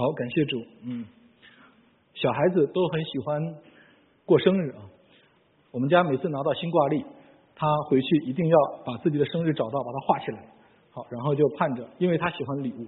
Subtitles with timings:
[0.00, 0.64] 好，感谢主。
[0.82, 1.04] 嗯，
[2.14, 3.54] 小孩子都很喜欢
[4.24, 4.80] 过生日啊。
[5.72, 7.04] 我们家每次拿到新挂历，
[7.54, 10.42] 他回去一定要把自己的生日找到，把它画起来。
[10.90, 12.86] 好，然后就盼着，因为他喜欢礼物。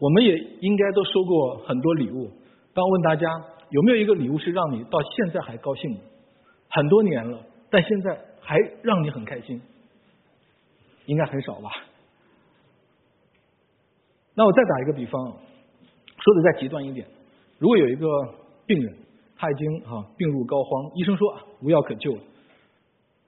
[0.00, 2.28] 我们也应该都收过很多礼物。
[2.74, 3.28] 当问大家
[3.68, 6.00] 有没有一个礼物是让你到现在还高兴的，
[6.68, 9.62] 很多年了，但现在还让你很开心，
[11.06, 11.70] 应该很少吧？
[14.34, 15.36] 那我再打一个比方，
[16.22, 17.06] 说的再极端一点，
[17.58, 18.06] 如果有一个
[18.66, 18.94] 病人，
[19.36, 22.20] 他已经哈病入膏肓，医生说无药可救了，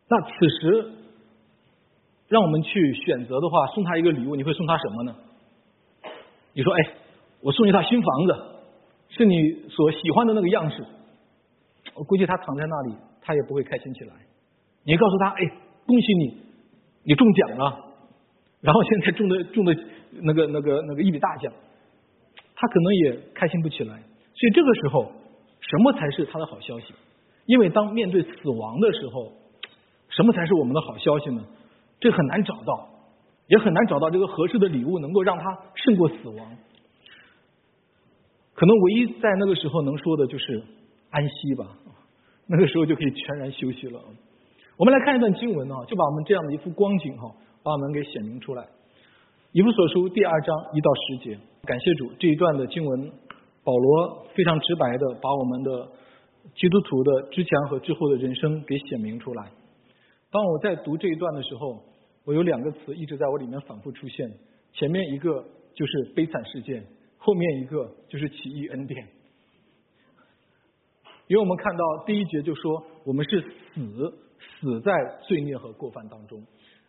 [0.09, 0.92] 那此时
[2.28, 5.16] 让我们去选择的话，送他一个礼物，你会送他什么呢？
[6.52, 6.95] 你说，哎，
[7.41, 8.34] 我送一套新房子，
[9.09, 10.84] 是你所喜欢的那个样式，
[11.95, 14.14] 我估计他躺在那里，他也不会开心起来。
[14.84, 15.50] 你告诉他，哎，
[15.86, 16.36] 恭喜你，
[17.05, 17.84] 你中奖了，
[18.61, 19.77] 然后现在中的中的。
[20.14, 21.50] 那个、那个、那个一笔大奖，
[22.62, 23.98] 他可能也开心不起来。
[24.34, 25.11] 所以这个时候，
[25.61, 26.95] 什么才是他的好消息？
[27.47, 29.33] 因为当面对死亡的时候，
[30.09, 31.45] 什么才是我们的好消息呢？
[31.98, 32.89] 这很难找到，
[33.48, 36.56] 也很难找到这个合适的礼物，能够让他胜过死亡。
[38.55, 40.62] 可能唯一在那个时候能说的就是
[41.11, 41.67] 安息吧。
[42.47, 44.01] 那个时候就可以全然休息了。
[44.77, 48.64] 我们来看一段经文啊，就把我们这样的一幅光景哈，把我们给显明出来。
[49.55, 53.12] 以弗所书第二章一到十节，感谢主这一段的经文，
[53.62, 55.86] 保罗非常直白的把我们的
[56.55, 59.53] 基督徒的之前和之后的人生给显明出来。
[60.30, 61.84] 当我在读这一段的时候，
[62.25, 64.33] 我有两个词一直在我里面反复出现，
[64.73, 66.83] 前面一个就是悲惨事件，
[67.19, 69.06] 后面一个就是奇异恩典。
[71.27, 74.14] 因为我们看到第一节就说我们是死
[74.62, 74.92] 死在
[75.28, 76.42] 罪孽和过犯当中，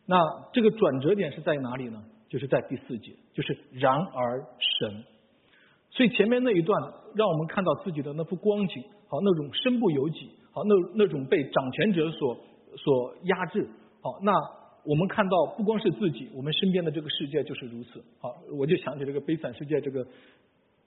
[0.05, 0.17] 那
[0.53, 2.01] 这个转折点是在哪里呢？
[2.33, 4.43] 就是在第四节，就是然而
[4.79, 5.03] 神，
[5.91, 6.81] 所以前面那一段
[7.13, 12.35] 让我们看到自己的那幅光景，好那种身不由己，好那那种被掌权者所
[12.75, 13.69] 所压制，
[14.01, 14.31] 好那
[14.83, 20.03] 我们看到不光是自己，我们身边的这个世界就是如此，好我就想起这个悲惨世界这个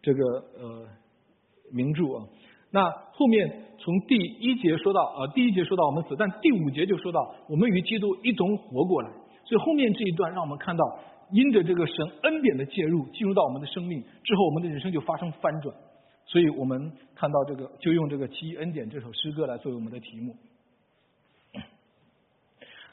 [0.02, 0.24] 这个
[0.58, 0.84] 呃
[1.70, 2.26] 名著啊，
[2.72, 9.10] 那后面从第一节说到啊第一节说到我们死，但第五节就说到我们与基督一同活过来，
[9.44, 10.84] 所以后面这一段让我们看到。
[11.32, 15.74] 因着这个神恩典的介入，进入到我们的生命之后，我们的人生就发生翻转。
[16.24, 20.34] 所以我们看到这个，就用这个《奇异恩典》这首诗歌来作为我们的题目。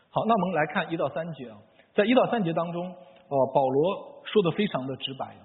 [0.09, 1.57] 好，那我们来看一到三节啊，
[1.95, 5.35] 在一到三节当中，呃，保罗说的非常的直白。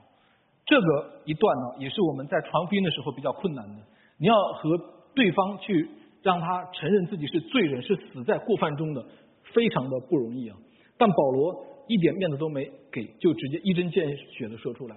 [0.66, 3.82] 这个一段呢，也是我们在传福音的时候比较困难的。
[4.18, 4.68] 你要和
[5.14, 5.88] 对方去
[6.22, 9.02] 让他承认自己是罪人，是死在过犯中的，
[9.54, 10.56] 非常的不容易啊。
[10.98, 11.67] 但保罗。
[11.88, 14.96] 一点面子都没给，就直接一针见血的说出来。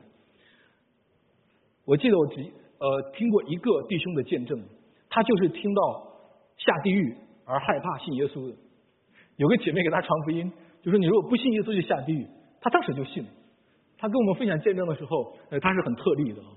[1.86, 2.36] 我记得我只
[2.78, 4.62] 呃听过一个弟兄的见证，
[5.10, 6.08] 他就是听到
[6.58, 7.16] 下地狱
[7.46, 8.56] 而害怕信耶稣的。
[9.38, 10.52] 有个姐妹给他传福音，
[10.84, 12.28] 就说你如果不信耶稣就下地狱，
[12.60, 13.30] 他当时就信了。
[13.98, 16.50] 他跟我们分享见证的时候，呃他是很特例的啊。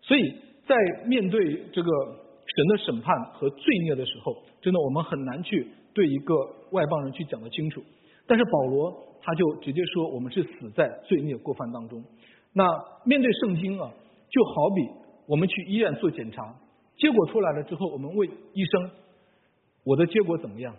[0.00, 0.34] 所以
[0.66, 1.90] 在面对这个
[2.46, 6.34] 神的审判和罪孽的时候，真的我们很难去对一个
[6.70, 7.82] 外邦人去讲得清楚。
[8.26, 9.13] 但是保罗。
[9.24, 12.04] 他就直接说，我们是死在罪孽过犯当中。
[12.52, 12.62] 那
[13.04, 13.90] 面对圣经啊，
[14.28, 14.86] 就好比
[15.26, 16.54] 我们去医院做检查，
[16.98, 18.90] 结果出来了之后，我们问医生，
[19.82, 20.76] 我的结果怎么样？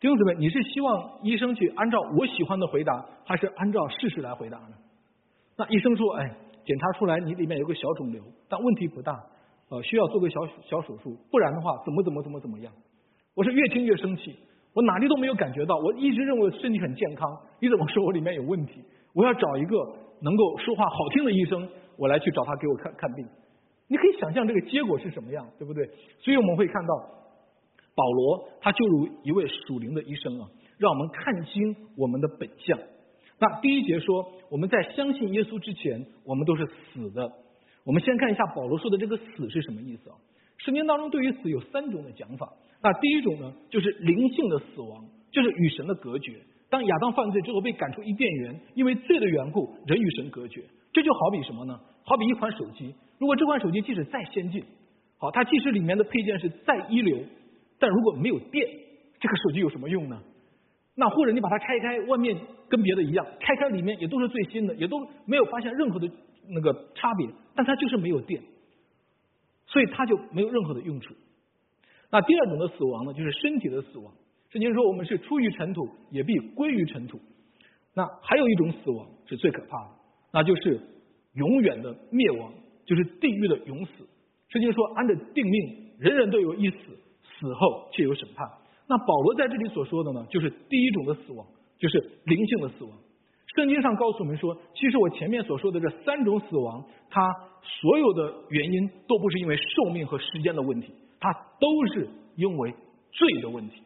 [0.00, 4.76] 弟兄姊妹，你是希望医生去按照我喜欢的回答，还是按照事实来回答呢？
[5.58, 9.12] 那医生说，哎，检查出来你里面有个小肿瘤，但问题不大，
[9.68, 12.72] 呃，需要做个小小手术，不然的话，怎么怎么怎么怎么样？
[13.34, 14.34] 我是越听越生气。
[14.76, 17.26] 我哪里都没有感觉到，我一直认为身体很健康。
[17.60, 18.84] 你怎么说我里面有问题？
[19.14, 19.74] 我要找一个
[20.20, 21.66] 能够说话好听的医生，
[21.96, 23.26] 我来去找他给我看看病。
[23.88, 25.88] 你可以想象这个结果是什么样，对不对？
[26.18, 26.94] 所以我们会看到
[27.94, 32.78] 保罗他就如一位属灵的医生啊，让我们看清我们的本相。
[33.38, 37.32] 那第一节说我们在相信耶稣之前，我们都是死的。
[37.82, 40.16] 我们先看一下保罗说的这个死是什么意思啊？
[40.58, 42.52] 圣经当中对于死有三种的讲法。
[42.82, 46.34] 那第一种呢，就是灵性的死亡，就是与神的隔绝。
[46.68, 50.62] 当亚当犯罪之后被赶出伊甸园，因为罪的缘故，人与神隔绝。
[50.92, 51.78] 这就好比什么呢？
[52.02, 54.62] 好比一款手机，如果这款手机即使再先进，
[55.18, 57.18] 好，它即使里面的配件是再一流，
[57.78, 58.68] 但如果没有电，
[59.20, 60.20] 这个手机有什么用呢？
[60.94, 62.36] 那或者你把它拆开，外面
[62.68, 66.08] 跟别的一样，拆开里面也都是最新的，也都没有发现任何的
[66.48, 68.42] 那个差别，但它就是没有电。
[69.66, 71.14] 所以它就没有任何的用处。
[72.16, 74.10] 那第二种的死亡呢，就是身体的死亡。
[74.48, 77.20] 圣经说我们是出于尘土，也必归于尘土。
[77.94, 79.90] 那还有一种死亡是最可怕的，
[80.32, 80.80] 那就是
[81.34, 82.50] 永远的灭亡，
[82.86, 83.90] 就是地狱的永死。
[84.48, 86.76] 圣经说，按着定命，人人都有一死，
[87.38, 88.48] 死后却有审判。
[88.88, 91.46] 那保罗在这里所说的呢，就是第一种的死亡，
[91.78, 92.92] 就是灵性的死亡。
[93.54, 97.30] 圣经上告诉我们说，其实我前面所说的这三种死亡，它
[97.60, 102.74] 所有的原因都不是因为寿命和时间的问题，它都是因为
[103.10, 103.82] 罪的问题。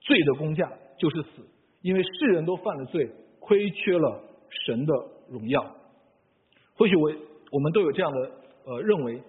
[0.00, 1.46] 罪的工价就是死，
[1.82, 3.10] 因为世人都犯了罪，
[3.40, 4.22] 亏缺了
[4.66, 4.94] 神的
[5.28, 5.76] 荣耀。
[6.74, 7.12] 或许我
[7.50, 8.30] 我们都有这样的
[8.64, 9.22] 呃认为，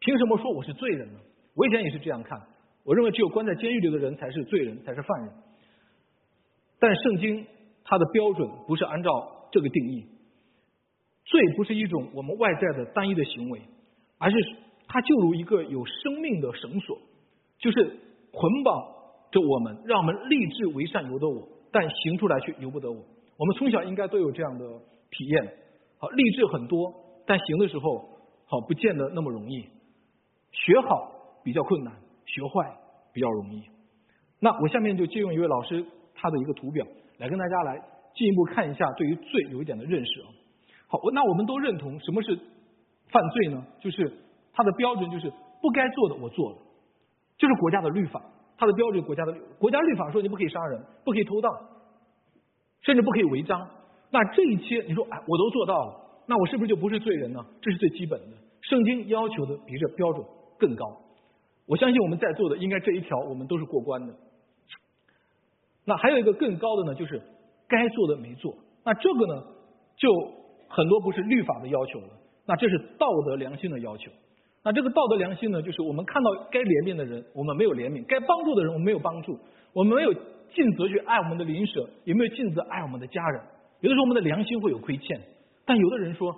[0.00, 1.20] 凭什么说我是罪人呢？
[1.54, 2.40] 我以前也是这样看，
[2.84, 5.32] 我认为只有关在监狱里的人才是罪人，才是犯人。
[6.80, 7.46] 但圣经
[7.84, 10.06] 它的标准不是按照这个定义，
[11.24, 13.60] 罪不是一种我们外在的单一的行为，
[14.18, 14.36] 而是
[14.88, 16.98] 它就如一个有生命的绳索，
[17.58, 17.96] 就是
[18.32, 18.74] 捆绑
[19.30, 22.96] 着我们，让我们立志为善由得我，但行出来却由不得我。
[23.36, 24.66] 我们从小应该都有这样的
[25.10, 25.54] 体验。
[25.98, 26.92] 好，励志很多，
[27.26, 28.08] 但行的时候
[28.46, 29.62] 好不见得那么容易。
[30.50, 31.12] 学好
[31.44, 31.92] 比较困难，
[32.24, 32.74] 学坏
[33.12, 33.62] 比较容易。
[34.40, 36.86] 那我下面就借用一位老师他的一个图表，
[37.18, 37.78] 来跟大家来
[38.14, 40.28] 进一步看一下对于罪有一点的认识啊。
[40.86, 42.38] 好，那我们都认同什么是
[43.10, 43.66] 犯罪呢？
[43.80, 44.10] 就是
[44.58, 45.32] 它的标准就是
[45.62, 46.56] 不该做的我做了，
[47.36, 48.20] 就是国家的律法，
[48.56, 51.48] 它的标准国家的国家律法说你不可以杀人，不可以偷盗，
[52.82, 53.68] 甚至不可以违章。
[54.10, 55.94] 那这一切，你说哎，我都做到了，
[56.26, 57.46] 那我是不是就不是罪人呢？
[57.62, 58.36] 这是最基本的。
[58.62, 60.26] 圣经要求的比这标准
[60.58, 60.84] 更高。
[61.66, 64.12] 我相信我们在座的应该这一条我们都是过关的。
[65.84, 67.22] 那还有一个更高的呢，就是
[67.68, 68.52] 该做的没做。
[68.84, 69.44] 那这个呢，
[69.96, 70.12] 就
[70.66, 72.08] 很多不是律法的要求了，
[72.44, 74.10] 那这是道德良心的要求。
[74.68, 79.32] 那这个道德良心呢，就是我们看到该怜悯的人，我们没有怜悯；该帮助的人，我们没有帮助。
[79.72, 83.40] 我们没有尽责去爱我们的邻舍，也没有尽责爱我们的家人。
[83.80, 85.18] 有的时候我们的良心会有亏欠，
[85.64, 86.36] 但有的人说，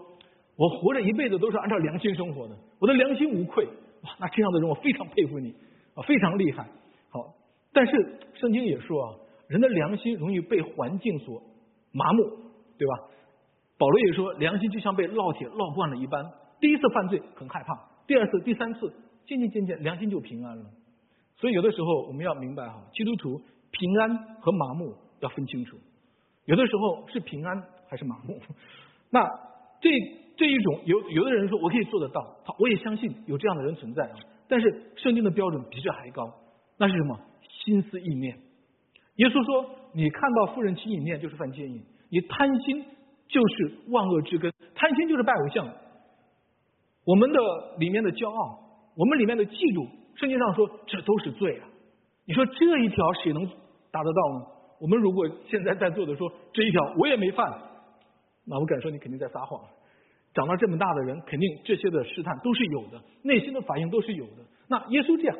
[0.54, 3.64] 我活着一辈子都是按照良心生活的，我的良心无愧。
[4.04, 5.52] 哇，那这样的人我非常佩服你
[5.96, 6.64] 啊，非常厉害。
[7.10, 7.34] 好，
[7.72, 9.14] 但是圣经也说啊，
[9.48, 11.42] 人的良心容易被环境所
[11.90, 12.22] 麻木，
[12.78, 13.10] 对吧？
[13.76, 16.24] 保罗也说，良心就像被烙铁烙惯了一般，
[16.60, 18.92] 第一次犯罪很害怕，第二次、第三次，
[19.24, 20.64] 渐渐渐渐良心就平安了。
[21.36, 23.40] 所以有的时候我们要明白哈，基督徒
[23.70, 25.78] 平安和麻木要分清楚。
[26.44, 28.36] 有的时候是平安还是麻木？
[29.10, 29.22] 那
[29.80, 29.90] 这
[30.36, 34.18] 这一种有有的人说我可以做得到，好，我也相信有这样的人存在啊。
[34.48, 36.34] 但是圣经的标准比这还高，
[36.78, 37.16] 那是什么？
[37.64, 38.36] 心思意念。
[39.18, 42.84] 耶稣说，你看到富人起意念就是犯奸淫，你贪心
[43.28, 45.72] 就是万恶之根，贪心就是拜偶像。
[47.04, 47.40] 我们的
[47.78, 48.58] 里面的骄傲，
[48.96, 51.68] 我们里面的嫉妒，圣经上说这都是罪啊。
[52.26, 53.44] 你说这一条谁能
[53.90, 54.46] 达得到呢？
[54.80, 57.52] 我们如果现在在座的说这一条我也没犯，
[58.46, 59.60] 那我敢说你肯定在撒谎。
[60.32, 64.46] 长到这么大的人，肯定这些的试探都是有的，内心的反应都是有的。
[64.68, 65.36] 那耶稣这样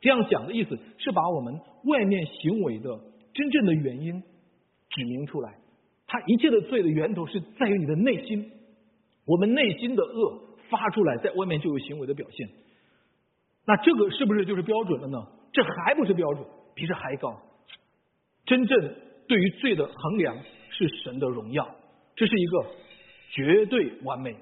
[0.00, 2.98] 这样讲的意思是把我们外面行为的
[3.34, 4.22] 真正的原因
[4.88, 5.54] 指明出来。
[6.06, 8.50] 他一切的罪的源头是在于你的内心，
[9.26, 12.48] 我们内心的恶发出来，在外面就有行为的表现。
[13.66, 15.18] 那这个是不是就是标准了呢？
[15.52, 17.36] 这还不是标准，比这还高。
[18.46, 18.94] 真正
[19.28, 20.36] 对于罪的衡量
[20.70, 21.68] 是神的荣耀，
[22.16, 22.66] 这是一个
[23.30, 24.34] 绝对完美、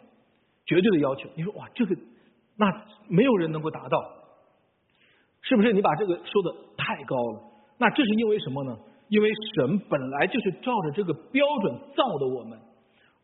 [0.66, 1.28] 绝对的要求。
[1.34, 1.96] 你说哇，这个
[2.56, 2.66] 那
[3.08, 3.98] 没有人能够达到，
[5.42, 5.72] 是不是？
[5.72, 7.42] 你把这个说的太高了。
[7.78, 8.78] 那这是因为什么呢？
[9.08, 12.58] 因为神本来就是照着这个标准造的我们，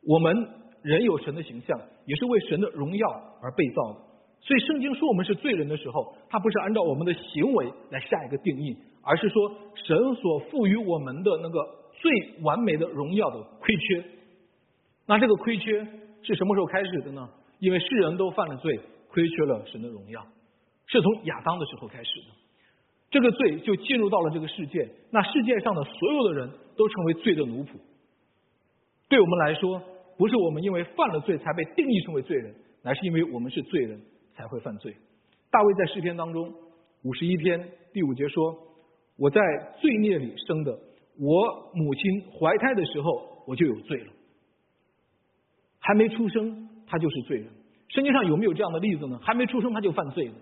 [0.07, 0.49] 我们
[0.85, 1.77] 人有神的形象，
[2.07, 3.09] 也是为神的荣耀
[3.43, 3.99] 而被造的。
[4.41, 8.77] 所以圣经说我们是罪人的时候，它不是按照我们的行为来下一个定义。
[9.07, 11.61] 而是说，神所赋予我们的那个
[11.93, 12.11] 最
[12.41, 14.03] 完美的荣耀的亏缺，
[15.05, 15.87] 那这个亏缺
[16.23, 17.29] 是什么时候开始的呢？
[17.59, 20.27] 因为世人都犯了罪，亏缺了神的荣耀，
[20.87, 22.27] 是从亚当的时候开始的。
[23.11, 27.69] 这个罪就进入到了这个世界，那世界上的所有的人都成为罪的奴仆。
[29.11, 29.83] 对我们来说，
[30.17, 34.01] 不是我们因为犯了罪才被定义成为罪人，乃是因为我们是罪人
[34.35, 34.95] 才会犯罪。
[35.51, 36.53] 大卫在诗篇当中
[37.03, 38.63] 五十一篇第五节说。
[39.17, 39.41] 我在
[39.81, 40.77] 罪孽里生的，
[41.21, 44.13] 我母亲怀胎的时候我就有罪了，
[45.79, 47.47] 还没出生他就是罪人。
[47.91, 49.21] 圣经上有没有这样的例子呢？
[49.23, 50.35] 还没出生他就犯罪了。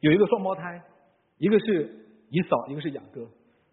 [0.00, 0.82] 有一个双胞胎，
[1.38, 3.24] 一个是以扫，一个是雅各，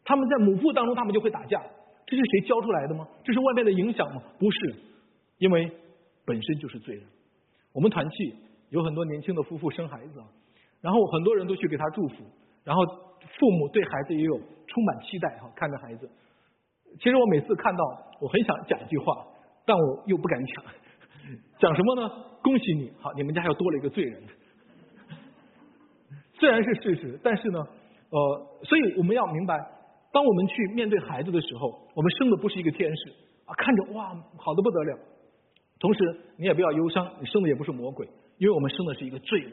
[0.05, 1.59] 他们在母腹当中他们就会打架，
[2.07, 3.07] 这是谁教出来的吗？
[3.23, 4.23] 这是外面的影响吗？
[4.39, 4.75] 不是，
[5.37, 5.71] 因为
[6.25, 7.03] 本身就是罪人。
[7.73, 8.35] 我们团契
[8.69, 10.19] 有很多年轻的夫妇生孩子，
[10.81, 12.15] 然后很多人都去给他祝福，
[12.63, 13.05] 然后。
[13.39, 16.09] 父母对孩子也有充满期待哈，看着孩子。
[16.97, 17.83] 其实我每次看到，
[18.21, 19.25] 我很想讲一句话，
[19.65, 20.63] 但我又不敢讲。
[21.59, 22.09] 讲什么呢？
[22.41, 24.23] 恭喜你，好，你们家又多了一个罪人。
[26.39, 27.59] 虽然是事实，但是呢，
[28.09, 29.59] 呃，所以我们要明白，
[30.11, 33.09] 当我们去面对孩子的时候，我们生的不是一个天使
[33.45, 34.97] 啊，看着哇，好的不得了。
[35.79, 35.99] 同时，
[36.37, 39.51] 你也不要忧伤，你生的也不是魔鬼，因为我们生的是一个罪人。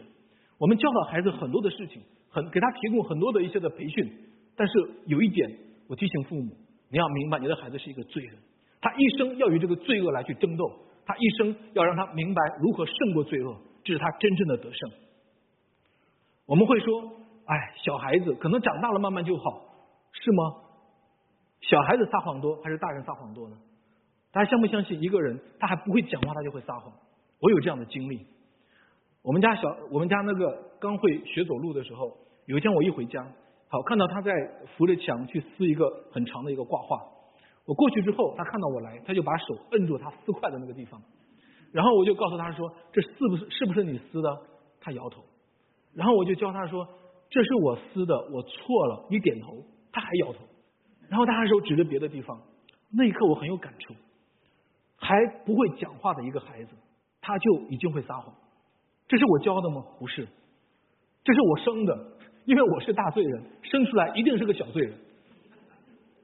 [0.59, 4.11] 我们教导孩子很多的事情，很给他提供很多的一些的培训，
[4.57, 4.73] 但是
[5.07, 5.51] 有一点，
[5.89, 6.51] 我提醒父母，
[6.89, 8.35] 你要明白，你的孩子是一个罪人，
[8.81, 10.65] 他一生要与这个罪恶来去争斗，
[11.05, 14.91] 他一生要让他明白如何胜过罪恶，这是他真正的得胜。
[16.47, 17.03] 我们会说，
[17.47, 19.74] 哎，小孩子可能长大了慢慢就好，
[20.23, 20.43] 是吗？
[21.61, 23.57] 小孩子撒谎多还是大人撒谎多呢？
[24.33, 26.93] 大家相不相信一个人他还不会讲话，他就会撒谎？
[27.41, 28.27] 我有这样的经历。
[29.23, 32.17] 我们家小，我们家那个刚会学走路的时候，
[32.47, 33.27] 有一天我一回家，
[33.69, 34.31] 好看到他在
[34.77, 37.01] 扶着墙去撕一个很长的一个挂画。
[37.65, 41.01] 我过去之后，他看到我来，他就把手摁住他撕块的那个地方，
[41.73, 44.39] 然后我就告诉他说：“这是不是是不是你撕的？”
[44.81, 45.25] 他摇头。
[45.95, 46.87] 然后我就教他说
[47.31, 49.65] ：“这是我撕的，我错了。”你点头，
[49.95, 50.41] 他还摇头。
[51.09, 52.41] 然后他还手指着别的地方。
[52.91, 53.95] 那一刻我很有感触，
[54.97, 56.71] 还不会讲话的一个孩子，
[57.21, 58.35] 他就已经会撒谎。
[59.07, 59.85] 这是我教的吗？
[59.99, 60.27] 不是，
[61.23, 62.13] 这是我生的，
[62.47, 64.95] 因为我是大罪人，生出来一定是个小罪人。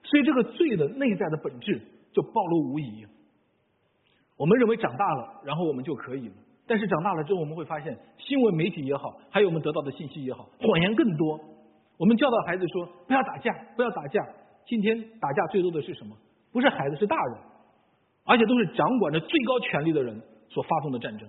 [0.03, 1.81] 所以这个罪的内在的本质
[2.13, 3.07] 就暴露无遗。
[4.37, 6.35] 我们认为长大了，然后我们就可以了。
[6.67, 11.39] 但是长大了之后，我们会发现新闻媒体也好，还有我们得到的信息也好，谎言更多。
[12.01, 14.27] 我们教导孩子说不要打架，不要打架。
[14.67, 16.17] 今天打架最多的是什么？
[16.51, 17.37] 不是孩子，是大人，
[18.25, 21.29] 而且都是掌管着最高权力的人所发动的战争。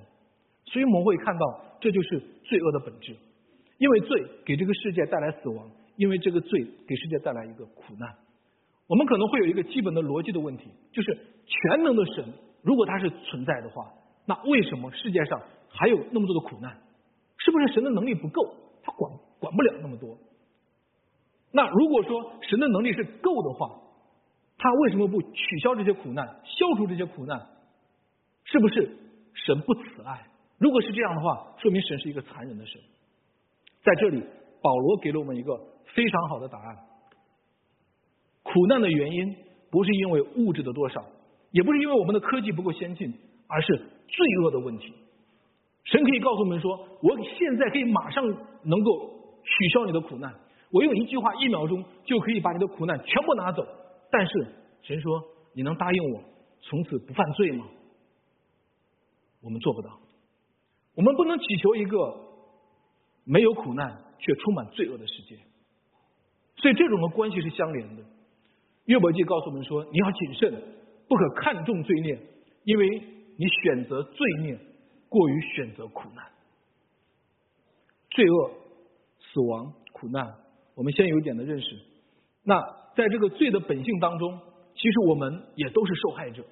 [0.63, 3.13] 所以我们会看到，这就是罪恶的本质。
[3.79, 8.07] 因为罪给这个世界带来死亡，因为这个罪给世界带来一个苦难。
[8.87, 12.23] 我们可能会有一个基本的逻辑的问题，就是全能的神
[12.61, 13.91] 如果他是存在的话。
[14.25, 16.77] 那为什么世界上还有那么多的苦难？
[17.39, 20.17] 是不是神的能力不够，他管管不了那么多？
[21.51, 23.81] 那如果说神的能力是够的话，
[24.57, 27.47] 他为什么不取消这些苦难，消除这些苦难？
[28.45, 28.97] 是不是
[29.33, 30.27] 神不慈爱？
[30.57, 32.81] 如果是这样的话，说明神是一个残忍的神。
[33.83, 34.23] 在这里，
[34.61, 35.59] 保罗给了我们一个
[35.93, 36.77] 非常好的答案：
[38.43, 39.35] 苦难的原因
[39.69, 41.03] 不是因为物质的多少，
[41.51, 43.13] 也不是因为我们的科技不够先进，
[43.47, 43.81] 而是。
[44.11, 44.93] 罪恶的问题，
[45.85, 48.21] 神可以告诉我们说：“我现在可以马上
[48.63, 49.09] 能够
[49.41, 50.35] 取消你的苦难，
[50.71, 53.65] 我用一句话一秒钟就可以把你的苦难全部拿走。”
[54.11, 54.47] 但是
[54.81, 55.23] 神说
[55.53, 56.23] ：“你能答应我
[56.61, 57.67] 从此不犯罪吗？”
[59.41, 59.99] 我们做不到，
[60.95, 62.15] 我们不能祈求一个
[63.23, 65.37] 没有苦难却充满罪恶的世界。
[66.57, 68.03] 所以这种的关系是相连的。
[68.85, 70.63] 约伯记告诉我们说：“你要谨慎，
[71.07, 72.19] 不可看重罪孽，
[72.63, 73.03] 因为。”
[73.37, 74.59] 你选择罪孽，
[75.09, 76.23] 过于选择苦难，
[78.11, 78.51] 罪恶、
[79.19, 80.35] 死亡、苦难，
[80.75, 81.77] 我们先有一点的认识。
[82.43, 82.61] 那
[82.95, 84.39] 在这个罪的本性当中，
[84.75, 86.43] 其实我们也都是受害者。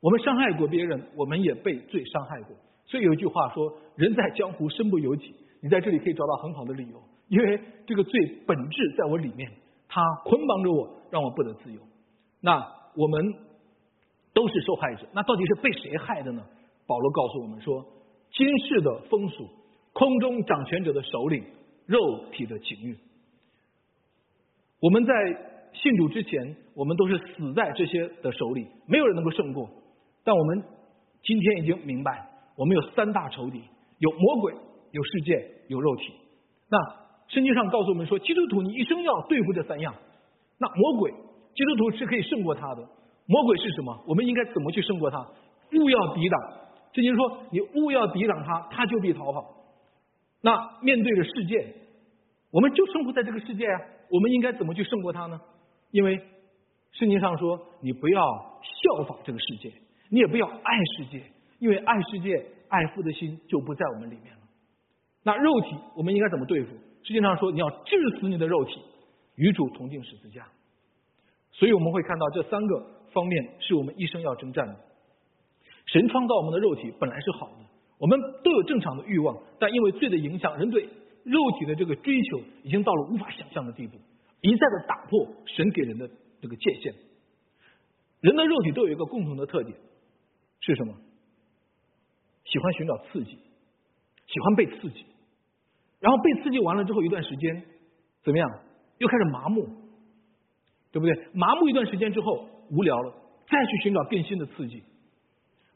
[0.00, 2.56] 我们伤害过别人，我们也被罪伤害过。
[2.86, 9.50] 所以有一句话说：“人在江湖，身不由己。”你在这里可以找到很好的理由，因为这个罪本质在我里面，
[9.88, 11.80] 它捆绑着我，让我不得自由。
[12.40, 12.66] 那
[12.96, 13.34] 我们。
[14.34, 16.44] 都是受害者，那到底是被谁害的呢？
[16.88, 17.86] 保罗告诉我们说，
[18.32, 19.48] 今世的风俗，
[19.92, 21.44] 空中掌权者的首领，
[21.86, 22.98] 肉体的情欲。
[24.80, 25.12] 我们在
[25.72, 29.68] 信主之前，我们都是死在这些的手里，没有人能够胜过。
[30.24, 30.62] 但我们
[31.22, 33.62] 今天已经明白，我们有三大仇敌：
[33.98, 34.54] 有魔鬼，
[34.92, 36.12] 有世界，有肉体。
[36.70, 36.78] 那
[37.28, 39.94] 圣经上告诉我们说，基督徒你一生要对付这三样。
[40.58, 41.10] 那魔鬼，
[41.54, 42.82] 基督徒是可以胜过他的。
[43.26, 44.04] 魔鬼是什么？
[44.06, 45.18] 我们应该怎么去胜过他？
[45.72, 46.40] 勿要抵挡。
[46.92, 49.44] 这就是说，你勿要抵挡他，他就必逃跑。
[50.42, 51.74] 那面对着世界，
[52.54, 55.40] 我们就生活在这个世界啊，我们应该怎么去胜过他呢？
[55.90, 56.16] 因为
[56.92, 58.22] 圣经上说，你不要
[58.62, 59.72] 效仿这个世界，
[60.08, 61.20] 你也不要爱世界，
[61.58, 64.40] 因为爱世界、爱父的心就不在我们里面了。
[65.24, 66.70] 那肉体，我们应该怎么对付？
[67.02, 68.80] 圣经上说，你要治死你的肉体，
[69.34, 70.46] 与主同定十字架。
[71.50, 72.94] 所以我们会看到这三个。
[73.14, 74.74] 方面是我们一生要征战的。
[75.86, 77.64] 神创造我们的肉体本来是好的，
[77.96, 80.88] 我们都有正常的欲望，但因为罪的影响，人对
[81.24, 83.98] 肉体的这个追求已经到了无法想象的地步，
[84.40, 86.08] 一再的打破神给人的
[86.40, 86.94] 这个界限。
[88.20, 89.76] 人的肉体都有一个共同的特点，
[90.60, 90.94] 是什么？
[92.44, 93.38] 喜欢寻找刺激，
[94.26, 95.04] 喜欢被刺激，
[96.00, 97.64] 然后被刺激完了之后一段时间
[98.22, 98.50] 怎么样？
[98.98, 99.66] 又开始麻木，
[100.92, 101.28] 对不对？
[101.32, 102.50] 麻木一段时间之后。
[102.70, 103.12] 无聊了，
[103.46, 104.82] 再去寻找更新的刺激。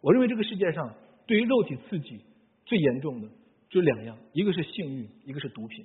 [0.00, 0.94] 我认为这个世界上
[1.26, 2.18] 对于肉体刺激
[2.64, 3.28] 最严重的
[3.68, 5.84] 就两样，一个是性欲，一个是毒品。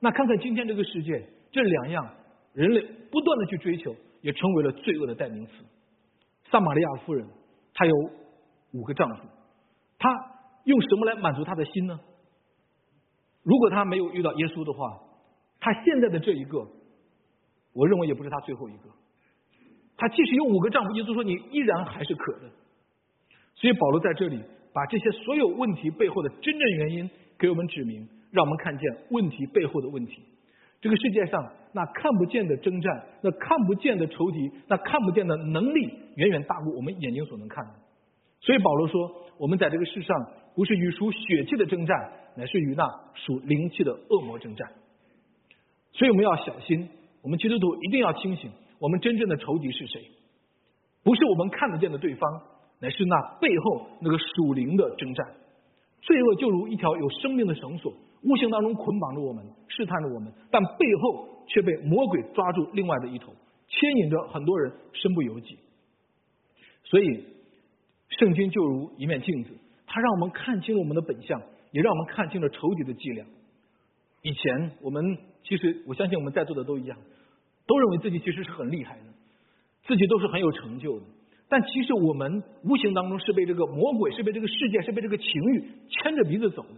[0.00, 2.14] 那看看今天这个世界，这两样
[2.54, 5.52] 人类不断的去追求，也成为了罪恶的代名词。
[6.50, 7.26] 撒玛利亚夫人，
[7.74, 7.94] 她有
[8.72, 9.28] 五个丈夫，
[9.98, 10.08] 她
[10.64, 12.00] 用什么来满足她的心呢？
[13.42, 15.00] 如果她没有遇到耶稣的话，
[15.60, 16.66] 她现在的这一个，
[17.72, 18.90] 我认为也不是她最后一个。
[19.96, 22.50] 她即使有五个丈夫，耶稣说你依然还是可的。
[23.54, 28.08] 所以保罗在这里把这些所有问题背后的真正原因给我们指明。
[28.32, 30.22] 让我们看见问题背后的问题。
[30.80, 37.72] 这个世界上那看不见的征战，那看不见的仇敌，那看不见的能力，远远大过我们眼睛所能看的。
[38.40, 40.16] 所以保罗说，我们在这个世上
[40.54, 44.70] 不是与属血气的征战，乃是与那属灵气的恶魔征战。
[45.92, 46.88] 所以我们要小心，
[47.22, 48.48] 我们基督徒一定要清醒，
[48.78, 50.00] 我们真正的仇敌是谁？
[51.02, 52.42] 不是我们看得见的对方，
[52.80, 55.26] 乃是那背后那个属灵的征战。
[56.02, 57.92] 罪恶就如一条有生命的绳索。
[58.22, 63.32] 无形当中捆绑着我们，试探着我们，但背后却被魔鬼抓住另外的一头，
[63.66, 65.58] 牵引着很多人身不由己。
[66.84, 67.24] 所以，
[68.08, 69.50] 圣经就如一面镜子，
[69.86, 71.40] 它让我们看清了我们的本相，
[71.72, 73.24] 也让我们看清了仇敌的伎俩。
[74.20, 76.98] 以前我们其实，我相信我们在座的都一样，
[77.66, 79.04] 都认为自己其实是很厉害的，
[79.86, 81.06] 自己都是很有成就的。
[81.50, 86.76] 但其实我们无形当中是被这个魔鬼，是被这个世界，是被这个情欲牵着鼻子走的。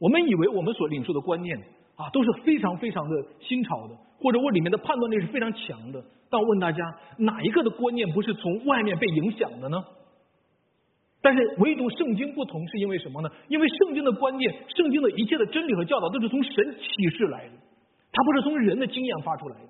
[0.00, 1.58] 我们以为我们所领受的观念
[1.94, 6.02] 啊都是非常非常的新潮的，或者我里面的判断力是非常强的。
[6.30, 6.78] 但我问大家，
[7.18, 9.84] 哪一个的观念不是从外面被影响的呢？
[11.20, 13.28] 但是唯独圣经不同，是因为什么呢？
[13.48, 17.52] 因为圣经的观念，圣经的一切的真理和教导都是从神启示来的，
[18.10, 19.68] 它不是从人的经验发出来的。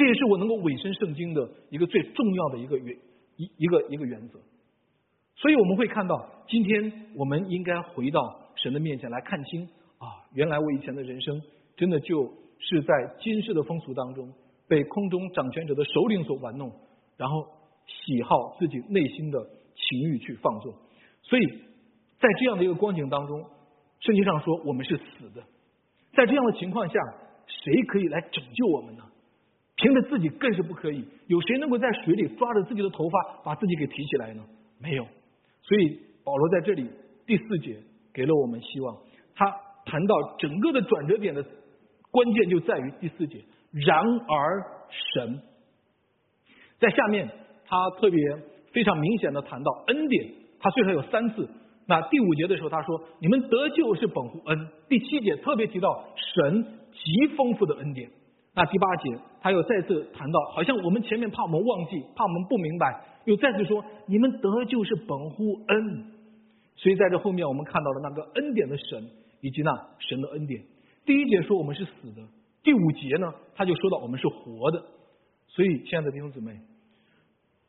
[0.00, 2.96] 这也是我能够委身圣经的一个最重要的一个原
[3.36, 4.38] 一一个一个原则。
[5.36, 8.40] 所以我们会看到，今天我们应该回到。
[8.56, 9.66] 神的面前来看清
[9.98, 11.40] 啊，原来我以前的人生
[11.76, 14.30] 真的就是在今世的风俗当中，
[14.68, 16.70] 被空中掌权者的首领所玩弄，
[17.16, 17.46] 然后
[17.86, 19.38] 喜好自己内心的
[19.76, 20.74] 情欲去放纵。
[21.22, 21.46] 所以
[22.18, 23.44] 在这样的一个光景当中，
[24.00, 25.42] 圣经上说我们是死的。
[26.12, 26.94] 在这样的情况下，
[27.46, 29.04] 谁可以来拯救我们呢？
[29.80, 31.04] 凭着自己更是不可以。
[31.26, 34.44] 有谁能够在水里抓着自己的头发把自己给提起来呢？
[34.78, 35.04] 没有。
[35.62, 36.86] 所以保罗在这里
[37.26, 37.76] 第四节。
[38.12, 38.96] 给了我们希望。
[39.36, 39.46] 他
[39.86, 41.40] 谈到整个的转折点的
[42.10, 43.40] 关键就在于第四节。
[43.70, 44.64] 然而
[45.14, 45.40] 神，
[46.80, 47.28] 在下面
[47.64, 48.20] 他特别
[48.72, 50.26] 非常明显的谈到恩典，
[50.58, 51.48] 他最少有三次。
[51.86, 58.10] 那第五节的时候他说：“你们得救是本乎恩。”第七节特别提到神极丰富的恩典。
[58.54, 66.04] 那第八节他又再次谈到，好像我们前面怕我们忘记，怕我们不明白，又再次说：“你们得救是本乎恩。”
[66.76, 69.08] 所以在这后面，我们看到了那个恩典的神，
[69.40, 70.62] 以及那神的恩典。
[71.04, 72.22] 第一节说我们是死的，
[72.62, 74.82] 第五节呢，他就说到我们是活的。
[75.48, 76.58] 所以，亲爱的弟兄姊妹，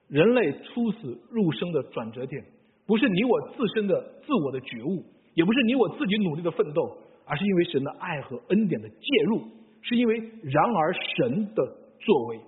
[0.07, 2.43] 人类出死入生的转折点，
[2.85, 9.41] 不是你我自身的自我的觉悟，也不是你我自己努力的奋斗，而是因为神的爱和恩典的介入，
[9.81, 12.39] 是因为然而神的作为。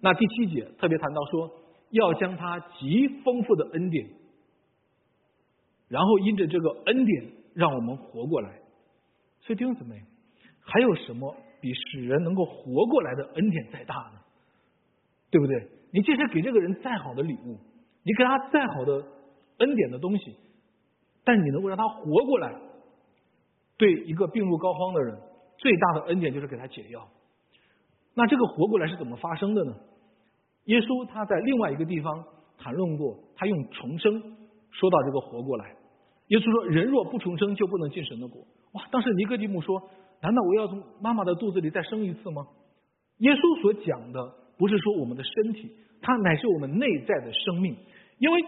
[0.00, 1.50] 那第七节特别谈到说，
[1.90, 4.08] 要将他极丰富的恩典。
[5.88, 8.50] 然后因着这个恩典，让我们活过来。
[9.40, 10.02] 所以弟兄姊妹，
[10.60, 14.20] 还有什么比使人能够活过来的恩典再大呢？
[15.30, 15.68] 对不对？
[15.92, 17.58] 你即使给这个人再好的礼物，
[18.02, 19.04] 你给他再好的
[19.58, 20.34] 恩典的东西，
[21.24, 22.54] 但你能够让他活过来，
[23.76, 25.20] 对一个病入膏肓的人，
[25.62, 27.08] 最大的恩典就是给他解药。
[28.14, 29.76] 那这个活过来是怎么发生的呢？
[30.64, 32.24] 耶稣他在另外一个地方
[32.58, 34.20] 谈论过，他用重生
[34.72, 35.76] 说到这个活过来。
[36.26, 38.42] 耶稣说：“人若不重生，就不能进神的国。”
[38.74, 38.82] 哇！
[38.90, 39.80] 当时尼哥底母说
[40.20, 42.46] ：“难道我要从妈妈的肚子里再生一次吗？”
[43.18, 45.70] 耶稣所讲的不是说我们的身体，
[46.00, 47.76] 它乃是我们内在的生命。
[48.18, 48.42] 因为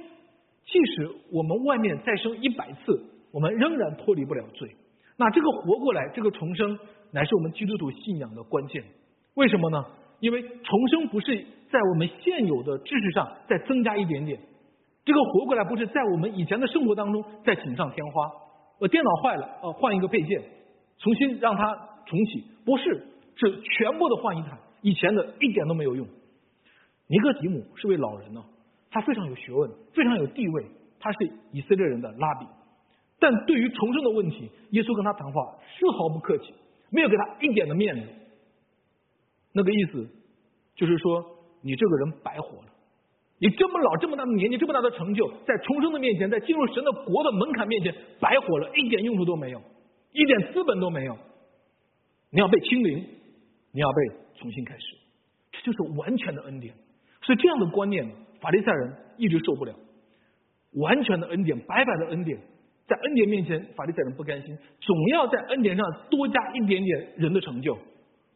[0.66, 4.74] 即使我们外面再生一百次，我们仍然脱离不了罪。
[5.16, 6.79] 那这个活过来，这个重生，
[7.12, 8.83] 乃是我们基督徒信仰的关键。
[9.35, 9.85] 为什么呢？
[10.20, 14.40] 因为重生不是在我们现有的知识上再增加一点点。
[15.05, 18.31] 这个活过来不是在我们以前的生活当中再锦上添花，
[18.81, 20.40] 我电脑坏了，哦，换一个配件，
[20.98, 21.74] 重新让它
[22.07, 26.07] 重启，不是，是全部的换一台，以前的一点都没有用。
[27.07, 28.42] 尼哥底母是位老人呢，
[28.90, 30.64] 他非常有学问，非常有地位，
[30.98, 32.46] 他是以色列人的拉比，
[33.25, 36.53] 但对于重生的问题，耶稣跟他谈话丝毫不客气，
[36.91, 38.03] 没有给他一点的面子。
[39.53, 40.07] 那个意思
[40.75, 41.25] 就是说，
[41.63, 42.69] 你这个人白活了。
[43.39, 49.63] 你这么老这么大的年纪这么大的成就，在重生的面前，在进入神的国的门槛面前白活了，一点用处都没有，
[50.13, 51.17] 一点资本都没有。
[52.29, 53.07] 你要被清零，
[53.73, 54.85] 你要被重新开始，
[55.53, 56.75] 这就是完全的恩典。
[57.23, 58.07] 所以这样的观念，
[58.39, 59.75] 法利赛人一直受不了。
[60.75, 62.39] 完全的恩典，白白的恩典，
[62.87, 67.79] 在恩典面前，法利赛人不甘心，总要在恩典上多加一点点人的成就。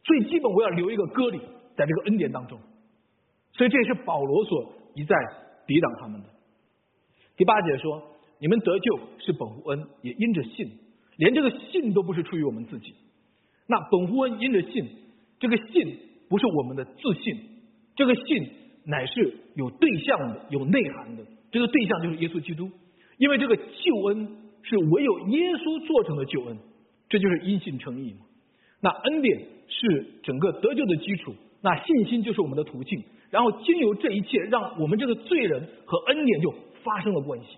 [0.03, 1.39] 最基本，我要留一个割礼，
[1.75, 2.59] 在这个恩典当中。
[3.53, 5.15] 所以这也是保罗所一再
[5.67, 6.27] 抵挡他们的。
[7.35, 8.01] 第八节说
[8.39, 10.69] ：“你们得救是本乎恩，也因着信，
[11.17, 12.95] 连这个信都不是出于我们自己。
[13.67, 14.87] 那本乎恩，因着信，
[15.39, 17.37] 这个信不是我们的自信，
[17.95, 18.49] 这个信
[18.85, 21.23] 乃是有对象的，有内涵的。
[21.51, 22.69] 这个对象就是耶稣基督，
[23.17, 26.57] 因为这个救恩是唯有耶稣做成的救恩，
[27.09, 28.25] 这就是因信称义嘛。
[28.81, 36.51] 那恩典是整个得救的基础，那信心就是我们的途径。”然后经由这一切，让我们这个罪人和恩典就
[36.83, 37.57] 发生了关系，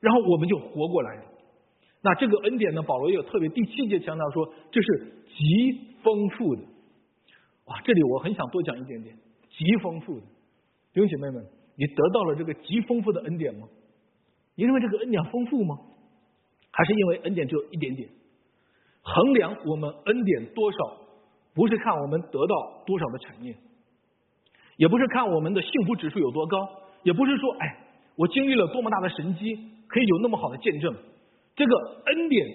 [0.00, 1.22] 然后我们就活过来了。
[2.02, 2.82] 那这个恩典呢？
[2.82, 6.62] 保罗也有特别第七节强调说，这是极丰富的。
[7.64, 9.16] 哇，这里我很想多讲一点点，
[9.50, 10.26] 极丰富的
[10.92, 11.44] 弟兄姐妹们，
[11.76, 13.66] 你得到了这个极丰富的恩典吗？
[14.56, 15.78] 你认为这个恩典丰富吗？
[16.76, 18.06] 还是因为恩典只有一点点？
[19.00, 20.78] 衡量我们恩典多少，
[21.54, 23.56] 不是看我们得到多少的产业。
[24.76, 26.68] 也不是看我们的幸福指数有多高，
[27.02, 27.78] 也不是说，哎，
[28.14, 29.56] 我经历了多么大的神迹，
[29.88, 30.94] 可以有那么好的见证。
[31.54, 32.46] 这个恩典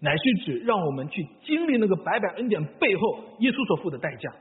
[0.00, 4.32] 乃是指让我们去经历那个白白恩典背后耶稣所付的代价。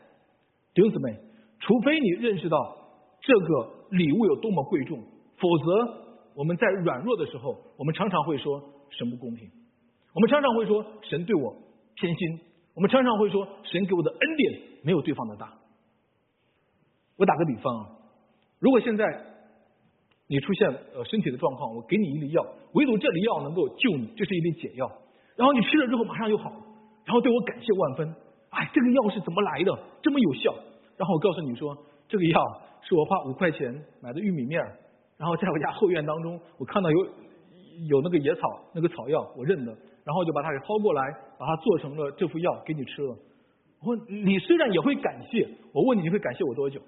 [0.74, 1.14] 弟兄姊妹，
[1.60, 2.58] 除非你认识到
[3.20, 4.98] 这个礼物有多么贵重，
[5.38, 9.50] 否则我们在软弱的时候，我们常常会说神不公平，
[10.14, 11.56] 我们常常会说神对我
[11.96, 12.40] 偏心，
[12.74, 15.54] 我们常常会说神给我的恩典没有对方的大。
[17.18, 17.98] 我打个比方，
[18.60, 19.06] 如果现在
[20.28, 24.92] 你出现呃身体的状况，我给你一粒药，唯独这粒药能够救你，这是一粒解药。
[25.36, 26.52] 然后你吃了之后马上就好，
[27.06, 28.16] 然后对我感谢万分。
[28.50, 29.78] 哎，这个药是怎么来的？
[30.02, 30.56] 这么有效？
[30.98, 34.62] 然后我告诉你说，这个药是我花五块钱买的玉米面
[35.18, 37.08] 然后在我家后院当中，我看到有
[37.88, 38.42] 有那个野草，
[38.74, 39.72] 那个草药我认得，
[40.04, 41.02] 然后就把它给薅过来，
[41.38, 43.18] 把它做成了这副药给你吃了。
[43.82, 46.82] 我你虽然也会感谢，我问你你会感谢我多久？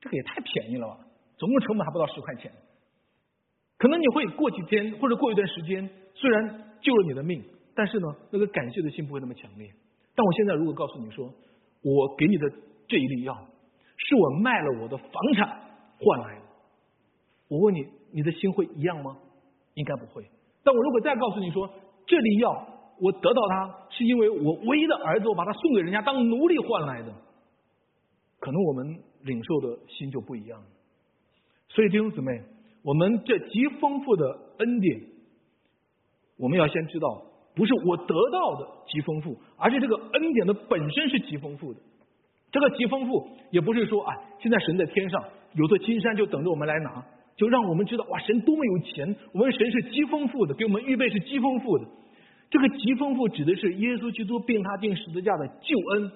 [0.00, 0.98] 这个也太便宜了吧！
[1.36, 2.50] 总共成本还不到十块钱，
[3.78, 7.42] 可能你会过几天或者过一段时间，虽然救了你的命，
[7.74, 9.70] 但是呢，那个感谢的心不会那么强烈。
[10.14, 11.32] 但我现在如果告诉你说，
[11.82, 12.50] 我给你的
[12.88, 13.34] 这一粒药，
[13.96, 15.48] 是我卖了我的房产
[15.98, 16.42] 换来的，
[17.48, 19.18] 我问你，你的心会一样吗？
[19.74, 20.24] 应该不会。
[20.64, 21.68] 但我如果再告诉你说，
[22.06, 22.66] 这粒药
[23.00, 27.12] 我得到它，是因为我唯一的儿子，我把它送给人家当奴隶换来的，
[28.38, 29.02] 可能我们。
[29.24, 30.66] 领受的心就不一样了，
[31.68, 32.42] 所以弟兄姊妹，
[32.82, 35.00] 我们这极丰富的恩典，
[36.36, 37.22] 我们要先知道，
[37.54, 41.78] 不是我得到的极丰富，而是这个恩典的本身是极丰富的。
[42.50, 47.06] 这个极丰富，也不是说啊，现在神在天上有座金山就等着我们来拿，
[47.42, 51.84] 就让我们知道哇，神多么有钱，我们神是极丰富的，给我们预备是极丰富的。
[52.48, 56.12] 这个极丰富指的是耶稣基督并他定十字架的救恩。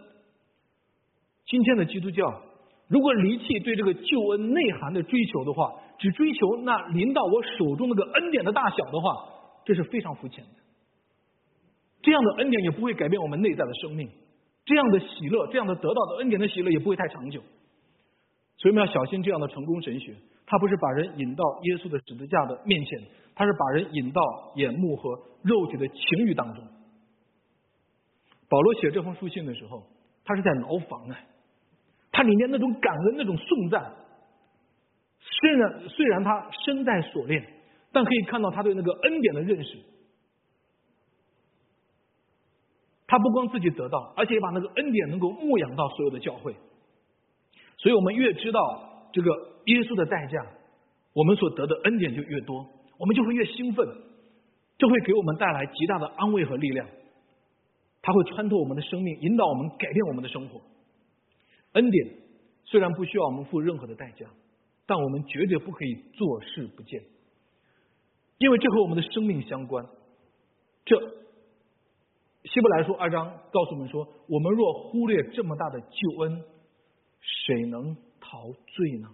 [1.47, 2.43] 今天的基督教。
[2.87, 9.17] 如果离弃对这个救恩内涵的追求的话，只追求那临到我手中那个恩典的大小的话，
[9.65, 10.51] 这是非常肤浅的。
[12.03, 14.09] 这样的恩典也不会改变我们内在的生命，
[14.65, 17.41] 这样的喜乐，这样的得到的恩典的喜乐也不会太长久。
[18.59, 20.15] 所以我们要小心这样的成功神学，
[20.47, 23.03] 他不是把人引到耶稣的十字架的面前，
[23.35, 24.23] 他是把人引到
[24.55, 25.11] 眼目和
[25.43, 26.65] 肉体的情欲当中。
[28.49, 29.83] 保罗写这封书信的时候，
[30.25, 31.19] 他是在牢房啊。
[32.13, 33.93] 他里面那种感恩、那种颂赞，
[35.21, 37.45] 虽然虽然他身带锁链，
[37.93, 39.77] 但可以看到他对那个恩典的认识。
[43.09, 46.55] 他不光自己得到，而且把那个恩典能够牧养到所有的教会。
[47.77, 49.31] 所以我们越知道这个
[49.66, 50.44] 耶稣的代价，
[51.12, 52.66] 我们所得的恩典就越多，
[52.98, 53.87] 我们就会越兴奋，
[54.79, 56.88] 这会给我们带来极大的安慰和力量。
[58.02, 60.61] 它会穿透我们的生命，引导我们改变我们的生活。
[61.72, 62.09] 恩典
[62.64, 64.26] 虽然不需要我们付任何的代价，
[64.87, 67.02] 但我们绝对不可以坐视不见，
[68.38, 69.85] 因为这和我们的生命相关。
[70.85, 70.96] 这
[72.44, 76.44] 希伯来书二章告诉我们说：我们若忽略这么大的救恩，
[77.20, 79.09] 谁能逃罪呢？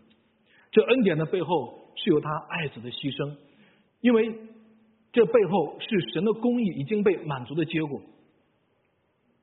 [0.72, 3.36] 这恩典的背后是有他爱子的牺牲，
[4.00, 4.34] 因为
[5.12, 8.02] 这背后是神的公义已经被满足的结果。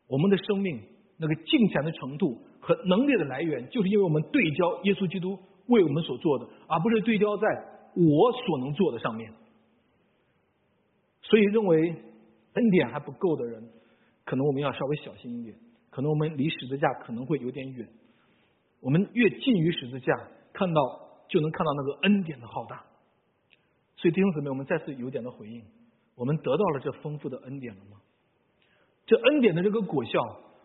[0.08, 0.82] 我们的生命
[1.18, 2.42] 那个敬虔的程度。
[2.62, 7.48] 和能力的来源，就是因为我们对焦耶稣基督为我们所做的，而不是对焦在
[7.96, 9.32] 我所能做的上面。
[11.24, 11.96] 所以，认为
[12.54, 13.70] 恩典还不够的人，
[14.26, 15.56] 可能我们要稍微小心一点。
[15.90, 17.88] 可能我们离十字架可能会有点远。
[18.82, 20.14] 我们越近于十字架，
[20.52, 20.82] 看到
[21.30, 22.84] 就能看到那个恩典的浩大。
[23.96, 25.64] 所以弟兄姊妹，我们再次有点的回应：
[26.16, 27.98] 我们得到了这丰富的恩典了吗？
[29.06, 30.20] 这恩典的这个果效，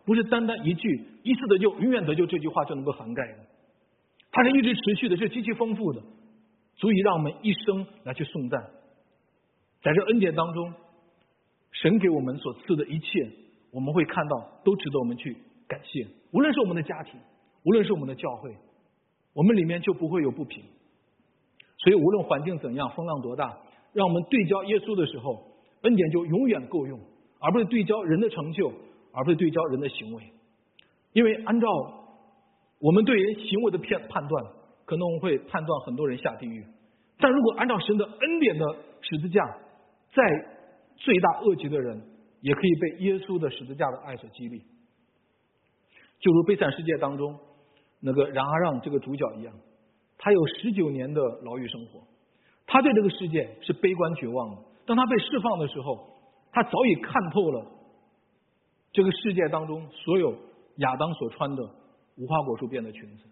[0.05, 3.39] 不是单单一句“一次得救，永远得救”这句话就能够涵盖的。
[4.31, 6.03] 它是一直持续的，是极其丰富的，
[6.77, 8.71] 足以让我们一生来去颂赞。
[9.83, 10.75] 在这恩典当中，
[11.73, 13.31] 神给我们所赐的一切，
[13.71, 16.07] 我们会看到都值得我们去感谢。
[16.33, 17.19] 无论是我们的家庭，
[17.65, 18.55] 无论是我们的教会，
[19.35, 20.65] 我们里面就不会有不平。
[21.77, 23.59] 所以，无论环境怎样，风浪多大，
[23.93, 25.45] 让我们对焦耶稣的时候，
[25.83, 26.99] 恩典就永远够用，
[27.41, 28.73] 而不是对焦人的成就，
[29.13, 30.23] 而不是对焦人的行为。
[31.13, 31.69] 因为按照
[32.81, 34.45] 我们对人行为的判判断，
[34.87, 36.65] 可能我们会判断很多人下地狱。
[37.19, 38.65] 但如果按照神的恩典的
[39.03, 39.45] 十字架，
[40.15, 40.23] 再
[40.97, 42.01] 罪大恶极的人，
[42.41, 44.63] 也可以被耶稣的十字架的爱所激励。
[46.21, 47.39] 就如悲惨世界当中
[48.07, 49.55] 那个冉阿让这个主角一样。
[50.19, 52.03] 他有十九年的牢狱生活，
[52.67, 54.63] 他对这个世界是悲观绝望的。
[54.87, 56.11] 当他被释放的时候，
[56.53, 57.67] 他早已看透了
[58.93, 60.35] 这个世界当中所有
[60.77, 61.63] 亚当所穿的
[62.17, 63.25] 无花果树变的裙子。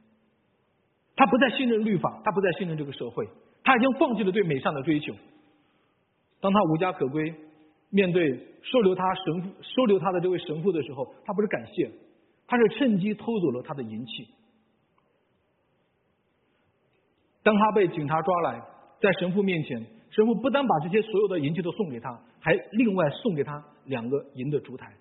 [1.14, 3.28] 他不再信任律法，他不再信任这个社会，
[3.62, 5.14] 他已经放弃了对美善的追求。
[6.40, 7.34] 当他无家可归，
[7.90, 8.32] 面对
[8.62, 11.90] 收留他神父、收留他的这位神父的时候，他不是感谢，
[12.46, 14.26] 他是趁机偷走了他的银器。
[17.42, 18.62] 当他被警察抓来，
[19.00, 24.92] 在神父面前，神父不但把这些所有的银器都送给他，还另外送给他两个银的烛台。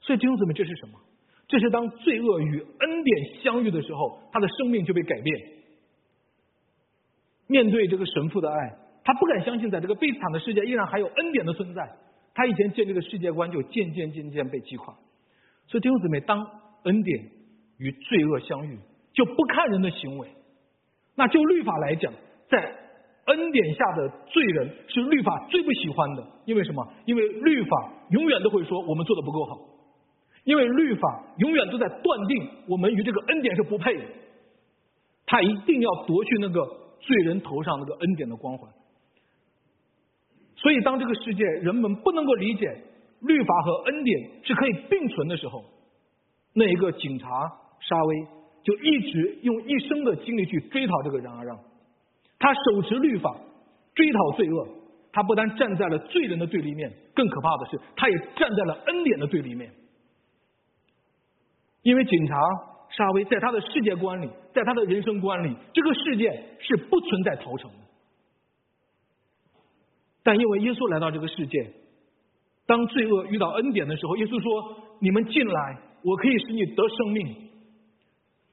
[0.00, 0.98] 所以弟兄姊妹，这是什么？
[1.46, 5.48] 这是当罪恶与恩典相遇的时候，他的生命就被改变。
[7.46, 11.96] 面对这个神父的爱，他不敢相信，在这个悲惨的世界依然还有恩典的存在。
[12.34, 14.94] 他以前建立的世界观就渐渐渐渐被击垮。
[15.66, 16.46] 所以弟兄姊妹，当
[16.84, 17.24] 恩典
[17.78, 18.78] 与罪恶相遇，
[19.12, 20.28] 就不看人的行为。
[21.18, 22.12] 那就律法来讲，
[22.48, 22.72] 在
[23.24, 26.92] 恩典下的罪人是律法最不喜欢的，因为什么？
[27.06, 29.58] 因为律法永远都会说我们做的不够好，
[30.44, 34.04] 因为律法永远都在断定我们与这个恩典是不配的，
[35.26, 36.64] 他一定要夺去那个
[37.00, 38.70] 罪人头上那个恩典的光环。
[40.54, 42.80] 所以，当这个世界人们不能够理解
[43.22, 45.64] 律法和恩典是可以并存的时候，
[46.54, 47.28] 那一个警察
[47.80, 48.37] 沙威。
[48.62, 51.58] 就一直用一生的精力去追讨这个冉阿让，
[52.38, 53.34] 他手持律法
[53.94, 54.68] 追讨罪恶，
[55.12, 59.70] 他不但站在了罪人的对立面，更可怕的是，他也站在了恩典的对立面。
[61.82, 62.36] 因为警察
[62.90, 67.76] 沙威在他的世界观里，在他的人生观里，这个世界是不存在逃城的。
[70.22, 71.70] 但因为耶稣来到这个世界，
[72.66, 77.34] 当罪恶遇到恩典的时候，耶稣说：“你们进来，我可以使你得生命。”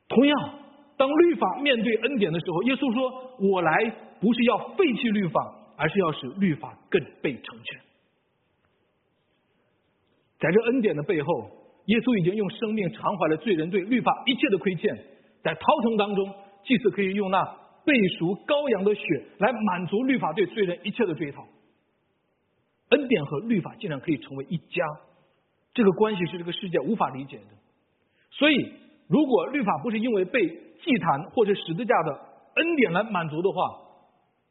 [0.08, 0.60] 同样，
[0.98, 3.74] 当律法面对恩典的时候，耶稣说：“我来
[4.22, 7.82] 不是要废弃律法，而是要使律法更被成全。”
[10.38, 11.50] 在这恩典的背后，
[11.86, 14.96] 耶稣已经用生命偿还了罪人对律法一切的亏欠。
[15.42, 17.44] 在逃城当中，祭司可以用那
[17.84, 19.02] 背赎羔羊的血
[19.40, 21.48] 来满足律法对罪人一切的追讨。
[22.90, 24.86] 恩典和律法竟然可以成为一家，
[25.74, 27.46] 这个关系是这个世界无法理解的。
[28.30, 28.85] 所以。
[29.08, 32.12] 如果律法不是因为被祭坛或者十字架的
[32.56, 33.62] 恩典来满足的话，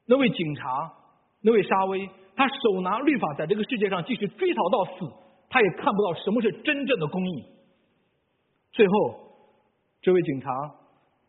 [0.06, 0.92] 那位警察，
[1.42, 5.12] 那位沙威，他手拿律法在这个世界上，即使追讨到死，
[5.48, 7.44] 他也看不到什么是真正的公义。
[8.72, 9.20] 最后，
[10.02, 10.50] 这位警察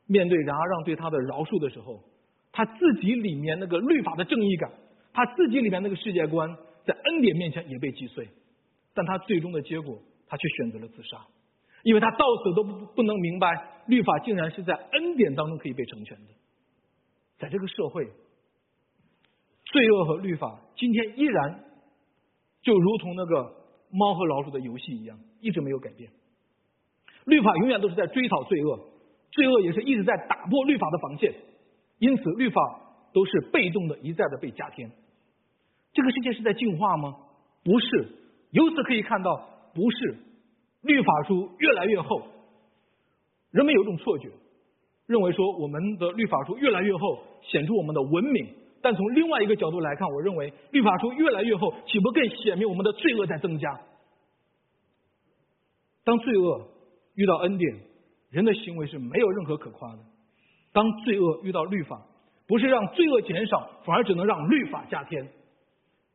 [0.07, 1.99] 面对冉阿让对他的饶恕的时候，
[2.51, 4.71] 他自己里面那个律法的正义感，
[5.13, 8.27] 他自己里面那个世界观，在恩典面前也被击碎，
[8.93, 11.17] 但他最终的结果，他却选择了自杀。
[11.86, 13.48] 因为他到死都不不能明白，
[13.86, 16.34] 律法竟然是在恩典当中可以被成全的。
[17.38, 18.10] 在这个社会，
[19.65, 21.63] 罪恶和律法今天依然
[22.63, 23.54] 就如同那个
[23.91, 26.10] 猫和老鼠的游戏一样，一直没有改变。
[27.26, 28.80] 律法永远都是在追讨罪恶，
[29.30, 31.36] 罪恶也是一直在打破律法的防线，
[32.00, 32.82] 因此律法
[33.13, 34.89] 都是被动的，一再的被加添。
[35.93, 37.15] 这个世界是在进化吗？
[37.63, 38.08] 不是，
[38.50, 40.17] 由此可以看到，不是。
[40.86, 42.21] 律法书越来越厚，
[43.52, 44.30] 人们有一种错觉，
[45.08, 48.48] 认为说我们的律法书越来越厚，显出我们的文明。
[48.82, 53.82] 但从另外一个角度来看，我认为律法书越来越厚，岂不更显明我们的罪恶在增加？
[56.04, 56.67] 当罪恶
[57.15, 57.76] 遇到恩典，
[58.30, 60.00] 人的行为是没有任何可夸的。
[60.71, 62.00] 当罪恶遇到律法，
[62.45, 65.28] 不是让罪恶减少，反而只能让律法加添。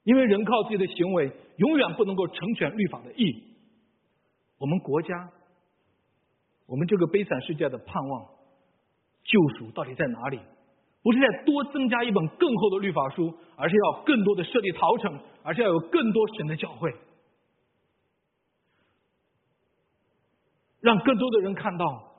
[0.05, 3.50] 因为人靠自己的行为，永远不能够成全律法的意义。
[4.61, 5.31] 我们国家，
[6.67, 8.27] 我们这个悲惨世界的盼望、
[9.25, 10.39] 救赎到底在哪里？
[11.03, 16.95] 不是在多增加一本更厚的律法书，而是要更多的设立陶城，而是要有更多神的教会，
[20.81, 22.13] 让更多的人看到，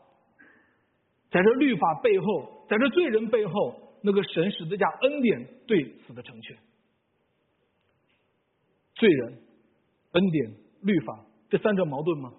[1.29, 6.57] 在这律法背后，在这罪人背后，那个神十字架恩典对此的成全。
[8.95, 9.43] 罪人、
[10.13, 12.31] 恩典、律法这三者矛盾吗？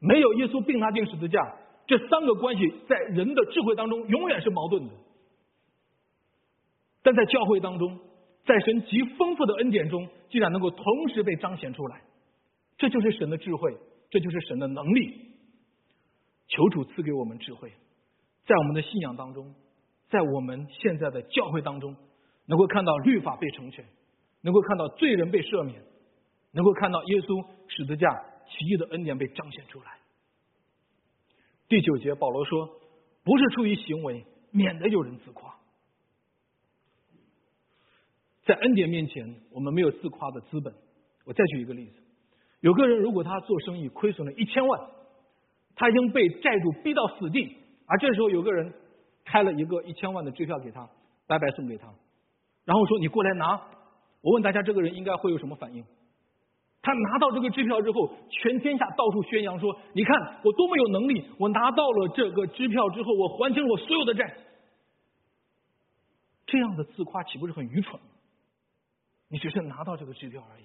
[0.00, 4.94] 没有耶稣并他定十字架，这三个关系在人的智慧当中永远是矛盾的。
[7.02, 7.98] 但在教会当中，
[8.46, 12.00] 在神极丰富的恩典中，竟然能够同时被彰显出来，
[12.78, 13.76] 这就是神的智慧，
[14.08, 15.14] 这就是神的能力。
[16.48, 17.70] 求主赐给我们智慧，
[18.46, 19.54] 在我们的信仰当中，
[20.08, 21.94] 在我们现在的教会当中，
[22.46, 23.84] 能够看到律法被成全。
[24.40, 25.82] 能够看到罪人被赦免，
[26.52, 27.44] 能够看到耶稣
[27.78, 29.98] 十字架奇异的恩典被彰显出来。
[31.68, 32.68] 第九节，保罗说
[33.22, 35.54] ：“不是出于行为，免得有人自夸。”
[38.44, 40.74] 在恩典面前，我们没有自夸的资本。
[41.24, 42.02] 我再举一个例子：
[42.58, 44.90] 有个人如果他做生意亏损了一千万，
[45.76, 48.74] 他已经被债主逼到死地，而这时候有个人
[49.24, 50.90] 开了一个一千万的支票给他，
[51.28, 51.94] 白白送给他，
[52.64, 53.68] 然后说：“你过来拿。”
[54.20, 55.84] 我问大家，这个人应该会有什么反应？
[56.88, 61.22] 他拿到这个支票之后，全天下到处宣扬说：“你看我多么有能力！
[61.38, 64.38] 我拿到了这个支票之后，我还清了我所有的债。”
[66.48, 68.00] 这样的自夸岂不是很愚蠢？
[69.28, 70.64] 你只是拿到这个支票而已。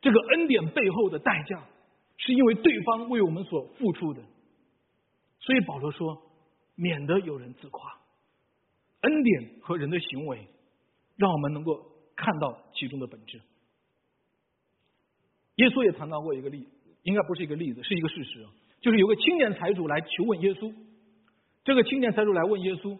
[0.00, 1.62] 这个恩典背后的代价，
[2.16, 4.20] 是因为对方为我们所付出的。
[5.38, 6.20] 所以保罗说
[6.74, 7.98] ：“免得有人自夸。”
[9.02, 10.48] 恩典和人的行为。
[11.16, 11.84] 让我们能够
[12.18, 13.40] 看到其中的本质。
[15.54, 16.66] 耶稣也谈到过一个例，
[17.04, 18.44] 应该不是一个例子，是一个事实，
[18.80, 20.74] 就是有个青年财主来求问耶稣。
[21.62, 22.98] 这个青年财主来问耶稣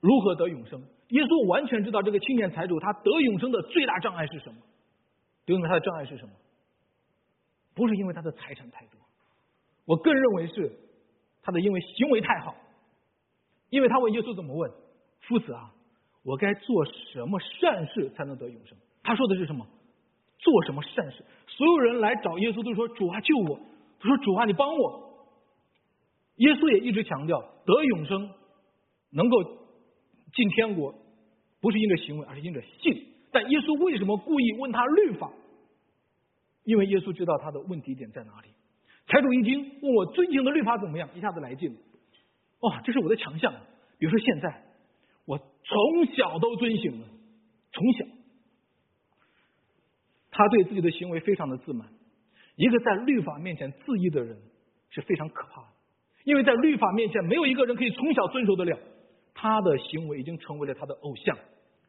[0.00, 0.82] 如何得永生。
[1.08, 4.60] 耶稣完全知道这个青年财主他得永生的最大障碍是什么。
[5.46, 6.32] 得永生他的障碍是什么？
[7.74, 9.00] 不是因为他的财产太多，
[9.84, 10.78] 我更认为是
[11.42, 12.56] 他的因为行为太好。
[13.70, 14.70] 因为他问耶稣怎么问，
[15.20, 15.72] 夫子啊。
[16.24, 18.78] 我该做什么善事才能得永生？
[19.02, 19.66] 他说的是什么？
[20.38, 21.24] 做什么善事？
[21.48, 23.58] 所有人来找耶稣都说：“主啊，救我！”
[23.98, 25.10] 他说：“主啊，你帮我。”
[26.38, 28.30] 耶稣也一直强调，得永生
[29.10, 29.42] 能够
[30.32, 30.94] 进天国，
[31.60, 33.06] 不是因着行为，而是因着信。
[33.32, 35.30] 但耶稣为什么故意问他律法？
[36.64, 38.48] 因为耶稣知道他的问题点在哪里。
[39.08, 41.78] 财主一听问我遵行的律法怎么样，一下子来劲了。
[42.60, 43.52] 哇，这是我的强项。
[43.98, 44.71] 比如说现在。
[45.24, 47.06] 我从小都遵行了，
[47.72, 48.04] 从小，
[50.30, 51.88] 他对自己的行为非常的自满。
[52.56, 54.36] 一个在律法面前自义的人
[54.90, 55.68] 是非常可怕的，
[56.24, 58.78] 因为在律法面前没有一个人可以从小遵守得了。
[59.34, 61.36] 他的行为已经成为了他的偶像。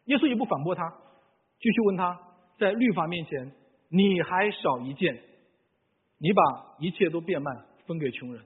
[0.05, 0.89] 耶稣也不反驳他，
[1.59, 2.17] 继续问他
[2.57, 3.51] 在律法面前
[3.89, 5.21] 你还少一件，
[6.19, 6.41] 你把
[6.79, 7.51] 一切都变卖
[7.85, 8.43] 分给穷人。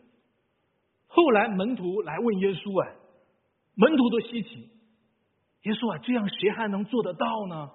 [1.06, 2.96] 后来门徒来问耶稣哎，
[3.76, 4.70] 门徒都稀奇。
[5.68, 7.70] 耶稣啊，这样谁还能做得到呢？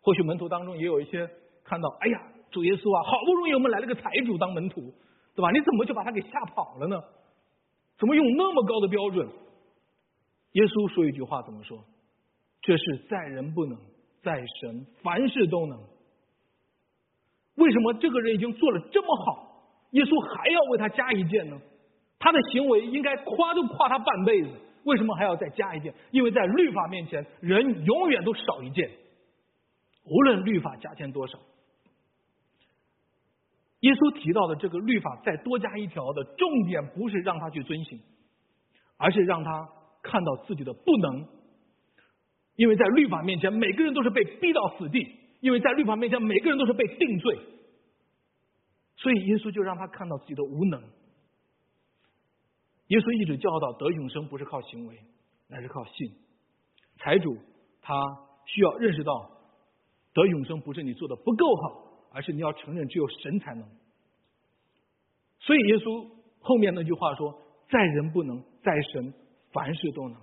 [0.00, 1.28] 或许门徒当中也有一些
[1.62, 4.80] 看到，哎呀，主耶稣啊，好不容易我们来了个财主当门徒，
[5.34, 5.50] 对吧？
[5.50, 6.98] 你怎么就把他给吓跑了呢？
[7.98, 9.28] 怎么用那么高的标准？
[10.52, 11.84] 耶稣说一句话怎么说？
[12.62, 13.76] 这是在人不能，
[14.22, 15.78] 在神凡事都能。
[17.56, 21.60] 为什么这个人已经做了这么好，耶稣还要为他加一件呢？
[22.18, 24.48] 他的行为应该夸都夸他半辈子。
[24.84, 25.94] 为什么还要再加一件？
[26.10, 28.90] 因为在律法面前，人永远都少一件。
[30.04, 31.38] 无论律法加添多少，
[33.80, 38.00] 耶稣提到的这个律法再多加一条的重点，不是让他去遵行，
[38.96, 39.68] 而是让他
[40.02, 41.28] 看到自己的不能。
[42.56, 45.04] 因为在律法面前，每个人都是被逼到死地；
[45.40, 47.38] 因为在律法面前，每个人都是被定罪。
[48.96, 50.82] 所以耶稣就让他看到自己的无能。
[52.88, 54.98] 耶稣一直教导得永生不是靠行为，
[55.48, 56.10] 乃是靠信。
[56.98, 57.36] 财主
[57.80, 57.94] 他
[58.46, 59.30] 需要认识到
[60.14, 63.68] 得永生不是你做的不够好，而是你要承认只有神才能。
[65.40, 66.08] 所以耶稣
[66.40, 67.38] 后面那句话说
[67.70, 69.14] ：“在人不能，在神
[69.52, 70.18] 凡事都能。”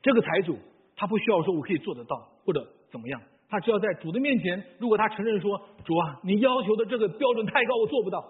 [0.00, 0.56] 这个财主
[0.96, 8.24] 他不需要说我可以做得到或者怎么样，他只要在主的面前，如果他承认说：“主啊，你要求的这个标准太高，我做不到。”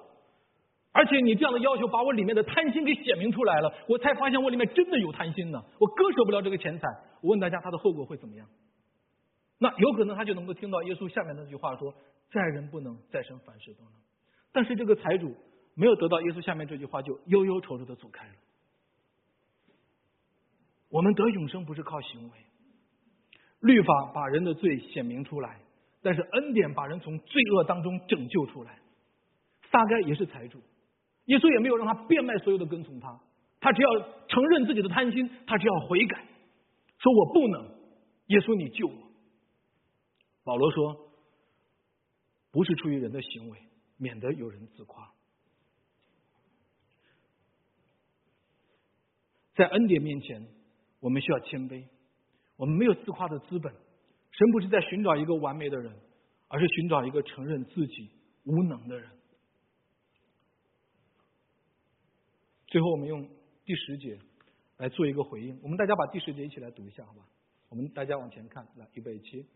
[0.93, 5.63] 而且你这样的要求把我里面的贪心给显明出来了，我才发现我里面真的有贪心呢。
[5.79, 6.89] 我割舍不了这个钱财。
[7.21, 8.49] 我问大家，他的后果会怎么样？
[9.59, 11.93] 那有可能他就能够听到耶稣下面那句话说
[12.33, 13.93] ：“在人不能，再生凡事都能。”
[14.53, 15.35] 但是这个财主
[15.75, 18.35] 没有得到耶稣下面这句话，就忧忧愁愁的走开了。
[20.91, 22.31] 我们得永生不是靠行为，
[23.61, 25.61] 律法把人的罪显明出来，
[26.03, 28.79] 但是恩典把人从罪恶当中拯救出来。
[29.71, 30.63] 撒该也是财主，
[31.29, 33.21] 耶稣也没有让他变卖所有的跟从他，
[33.61, 33.89] 他只要
[34.29, 36.25] 承认自己的贪心，他只要悔改，
[36.99, 37.65] 说我不能，
[38.29, 38.95] 耶稣你救我。
[40.43, 41.11] 保罗说，
[42.51, 43.59] 不是出于人的行为，
[43.99, 45.13] 免得有人自夸。
[49.55, 50.47] 在恩典面前，
[51.01, 51.85] 我们需要谦卑，
[52.57, 53.71] 我们没有自夸的资本。
[54.31, 55.93] 神不是在寻找一个完美的人，
[56.49, 58.09] 而是寻找一个承认自己
[58.45, 59.11] 无能的人。
[62.69, 63.27] 最后，我们用
[63.65, 64.19] 第十节
[64.77, 65.59] 来做一个回应。
[65.63, 67.21] 我们大家把第十节一起来读一下，好吧？
[67.71, 69.47] 我们大家往前看，来，预备起。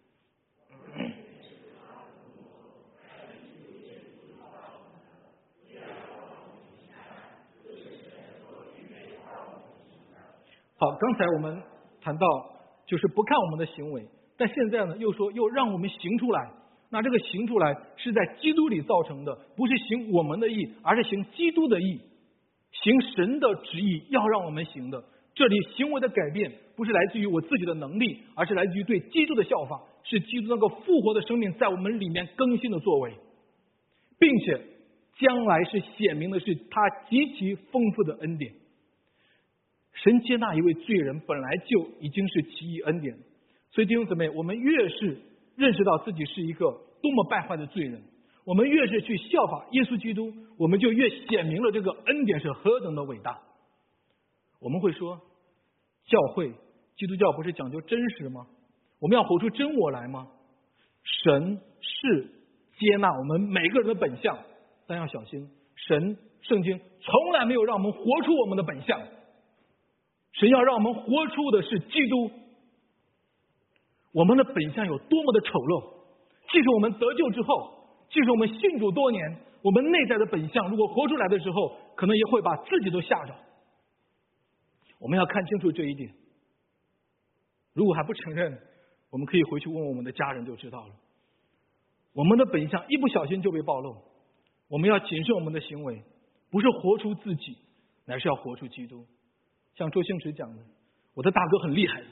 [10.78, 11.62] 好，刚才我们
[12.00, 12.26] 谈到
[12.86, 14.08] 就是不看我们的行为，
[14.38, 16.50] 但现在呢又说又让我们行出来。
[16.88, 22.00] 那这个行出来是在基督里造成的，不是行我们的义，而是行基督的义，
[22.72, 25.04] 行神的旨意要让我们行的。
[25.34, 29.80] 这里行为的改变不是来自于我自己的能力，而是来自于对基督的效法。
[30.04, 33.14] 是基督那个复活的生命在我们里面更新的作为，
[34.18, 34.60] 并且
[35.20, 38.52] 将来是显明的是他极其丰富的恩典。
[39.94, 43.16] 神接纳一位罪人本来就已经是奇异恩典，
[43.70, 45.18] 所以弟兄姊妹，我们越是
[45.54, 46.66] 认识到自己是一个
[47.00, 48.02] 多么败坏的罪人，
[48.44, 53.40] 我们越是去效法耶稣基督，我们就越显明了这个恩典是何等的伟大。
[54.60, 55.20] 我们会说，
[56.06, 56.52] 教会
[56.96, 58.46] 基督教不是讲究真实吗？
[59.00, 60.28] 我们要活出真我来吗？
[61.04, 62.28] 神是
[62.78, 64.38] 接纳我们每个人的本相，
[64.86, 69.00] 但要小心，神圣经从来没有让我们活出我们的本相。
[70.32, 72.30] 神要让我们活出的是基督。
[74.12, 75.94] 我们的本相有多么的丑陋，
[76.52, 77.81] 即使我们得救之后，
[78.12, 83.34] 即使我们信主多年，我们内在的本相如果活出来的时候，可能也会把自己都吓着。
[84.98, 86.12] 我们要看清楚这一点。
[87.72, 88.60] 如果还不承认，
[89.08, 90.94] 我们可以回去问问我们的家人就知道了。
[92.12, 93.96] 我们的本相一不小心就被暴露，
[94.68, 96.02] 我们要谨慎我们的行为，
[96.50, 97.56] 不是活出自己，
[98.04, 99.06] 乃是要活出基督。
[99.74, 100.62] 像周星驰讲的，
[101.14, 102.02] 我的大哥很厉害，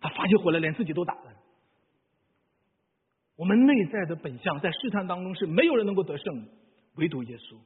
[0.00, 1.35] 他发起火来连自己都打了。
[3.36, 6.48] 我们内在的本相在试探当中是没有人能够得胜的，
[6.96, 7.56] 唯独耶稣。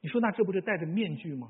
[0.00, 1.48] 你说那这不是戴着面具吗？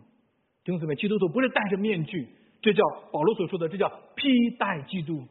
[0.64, 2.28] 弟兄姊妹，基督徒不是戴着面具，
[2.60, 5.26] 这叫保罗所说的，这叫披戴基督。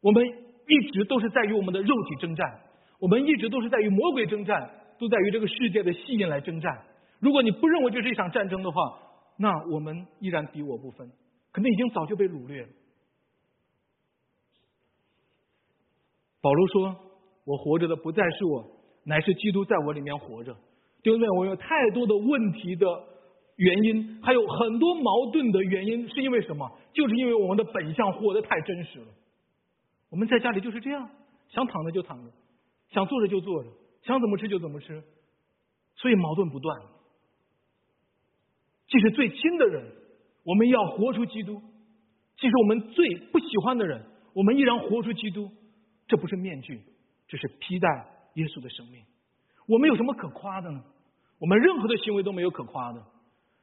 [0.00, 2.60] 我们一直都是在与我们的肉体征战，
[3.00, 6.82] 我们一直都是在与魔鬼征战，都在与这个世界的吸引来征战。
[7.18, 8.98] 如果你不认为这是一场战争的话，
[9.36, 11.10] 那我们依然敌我不分，
[11.50, 12.68] 可能已经早就被掳掠了。
[16.42, 16.96] 保罗说
[17.46, 18.66] ：“我活着的不再是我，
[19.04, 20.52] 乃是基督在我里面活着。”
[21.02, 22.86] 弟兄们，我有太多的问题的
[23.56, 26.68] 原因，还有很多矛盾的原因，是因为什么？
[26.92, 29.06] 就是因为我们的本相活得太真实了。
[30.10, 31.08] 我们在家里就是这样，
[31.48, 32.30] 想躺着就躺着，
[32.90, 33.70] 想坐着就坐着，
[34.02, 35.00] 想怎么吃就怎么吃，
[35.94, 36.76] 所以矛盾不断。
[38.88, 39.84] 即使最亲的人，
[40.44, 41.54] 我们要活出基督；
[42.36, 45.48] 即使我们最不喜欢的人，我们依然活出基督。
[46.12, 46.78] 这不是面具，
[47.26, 47.88] 这是披戴
[48.34, 49.02] 耶稣的生命。
[49.66, 50.84] 我们有什么可夸的呢？
[51.38, 53.02] 我们任何的行为都没有可夸的。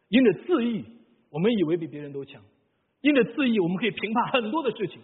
[0.07, 0.83] 因着自义，
[1.29, 2.41] 我们以为比别人都强；
[3.01, 4.99] 因着自义，我们可以评判很多的事情。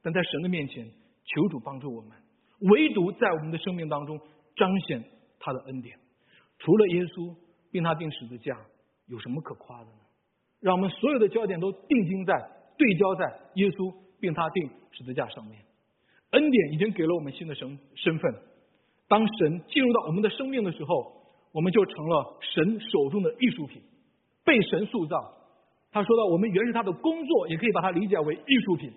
[0.00, 0.90] 但在神的面前，
[1.26, 2.12] 求主帮助我们，
[2.60, 4.18] 唯独在我们的生命当中
[4.56, 5.04] 彰显
[5.38, 5.98] 他的恩典。
[6.60, 7.36] 除了耶稣
[7.70, 8.58] 并他定十字架，
[9.08, 9.98] 有什么可夸的呢？
[10.60, 12.32] 让我们所有的焦点都定睛在、
[12.78, 15.60] 对焦在耶稣并他定十字架上面。
[16.30, 18.34] 恩典已经给了我们新的身身份。
[19.08, 21.22] 当神进入到我们的生命的时候，
[21.52, 23.82] 我们就成了神手中的艺术品，
[24.44, 25.34] 被神塑造。
[25.92, 28.92] 他说到，我们原是他的工作，也可以把它理解为艺术品。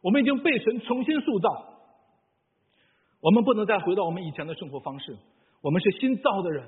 [0.00, 1.48] 我们已经被神重新塑造，
[3.20, 5.16] 我们不能再回到我们以前的生活方式。
[5.60, 6.64] 我们是新造的人，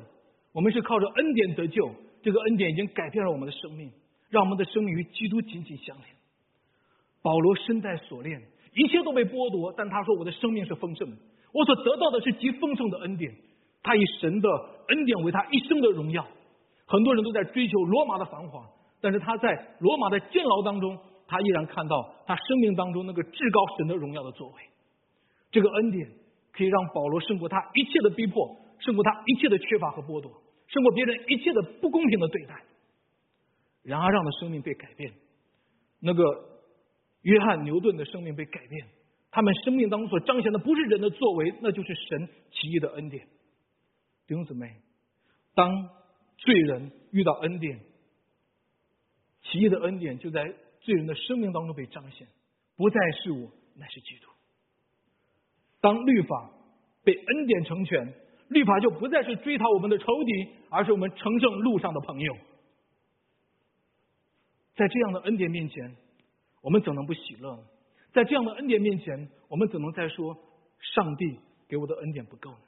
[0.53, 1.91] 我们是靠着恩典得救。
[2.23, 3.91] 这个恩典已经改变了我们的生命，
[4.31, 6.07] 让我们的生命与基督紧紧相连。
[7.23, 8.41] 保罗身带锁链，
[8.75, 11.17] 一切都被剥夺，但他说：“我的生命是丰盛的，
[11.53, 13.33] 我所得到的是极丰盛的恩典。
[13.83, 14.49] 他以神的
[14.89, 16.27] 恩典为他一生的荣耀。”
[16.87, 18.67] 很多人都在追求罗马的繁华，
[19.01, 24.55] 但是他在罗马的监牢当中，他依然看到他生命当中那个至高神的荣耀的作为。
[25.51, 26.11] 这个恩典
[26.53, 30.31] 可以让保罗胜过他一切的逼迫，胜过他一切的缺乏和剥夺，
[30.67, 32.61] 胜过别人一切的不公平的对待。
[33.83, 35.13] 然而，让的生命被改变。
[36.01, 36.23] 那个
[37.25, 38.87] 约翰牛顿的生命被改变，
[39.31, 43.27] 他们生命当中所彰显的不是人的作为，那就是神奇异的恩典。
[44.27, 44.77] 弟兄姊妹，
[45.55, 45.91] 当
[46.39, 47.81] 罪人遇到恩典，
[49.43, 50.45] 奇异的恩典就在
[50.81, 52.29] 罪人的生命当中被彰显，
[52.77, 54.29] 不再是我，乃是基督。
[55.81, 56.51] 当律法
[57.05, 58.15] 被恩典成全，
[58.49, 62.37] 律法就不再是追讨我们的仇敌，而是我们成圣路上的朋友。
[64.77, 65.95] 在这样的恩典面前，
[66.65, 67.63] 我们怎能不喜乐呢？
[68.15, 70.35] 在这样的恩典面前，我们怎能再说
[70.95, 71.39] 上帝
[71.69, 72.59] 给我的恩典不够呢？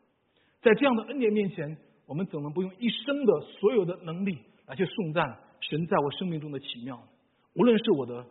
[0.60, 7.08] 在这样的恩典面前，我们怎能不用一生的所有的能力来去颂赞神在我生命中的奇妙呢？
[7.54, 8.26] 无论是我的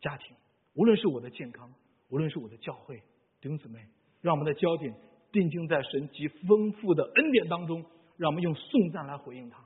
[0.00, 0.34] 家庭，
[0.72, 1.70] 无论是我的健康，
[2.08, 2.96] 无论是我的教会，
[3.42, 3.78] 弟兄姊妹，
[4.22, 4.94] 让我们的焦点
[5.32, 7.84] 定睛在神极丰富的恩典当中，
[8.16, 9.62] 让我们用颂赞来回应他，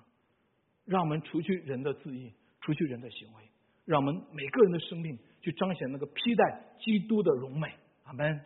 [0.85, 3.45] 让我们除去人的自意，除去人的行为。
[3.85, 7.69] 让我们每个人的生命去彰显那个披戴基督的荣美，
[8.05, 8.41] 阿门。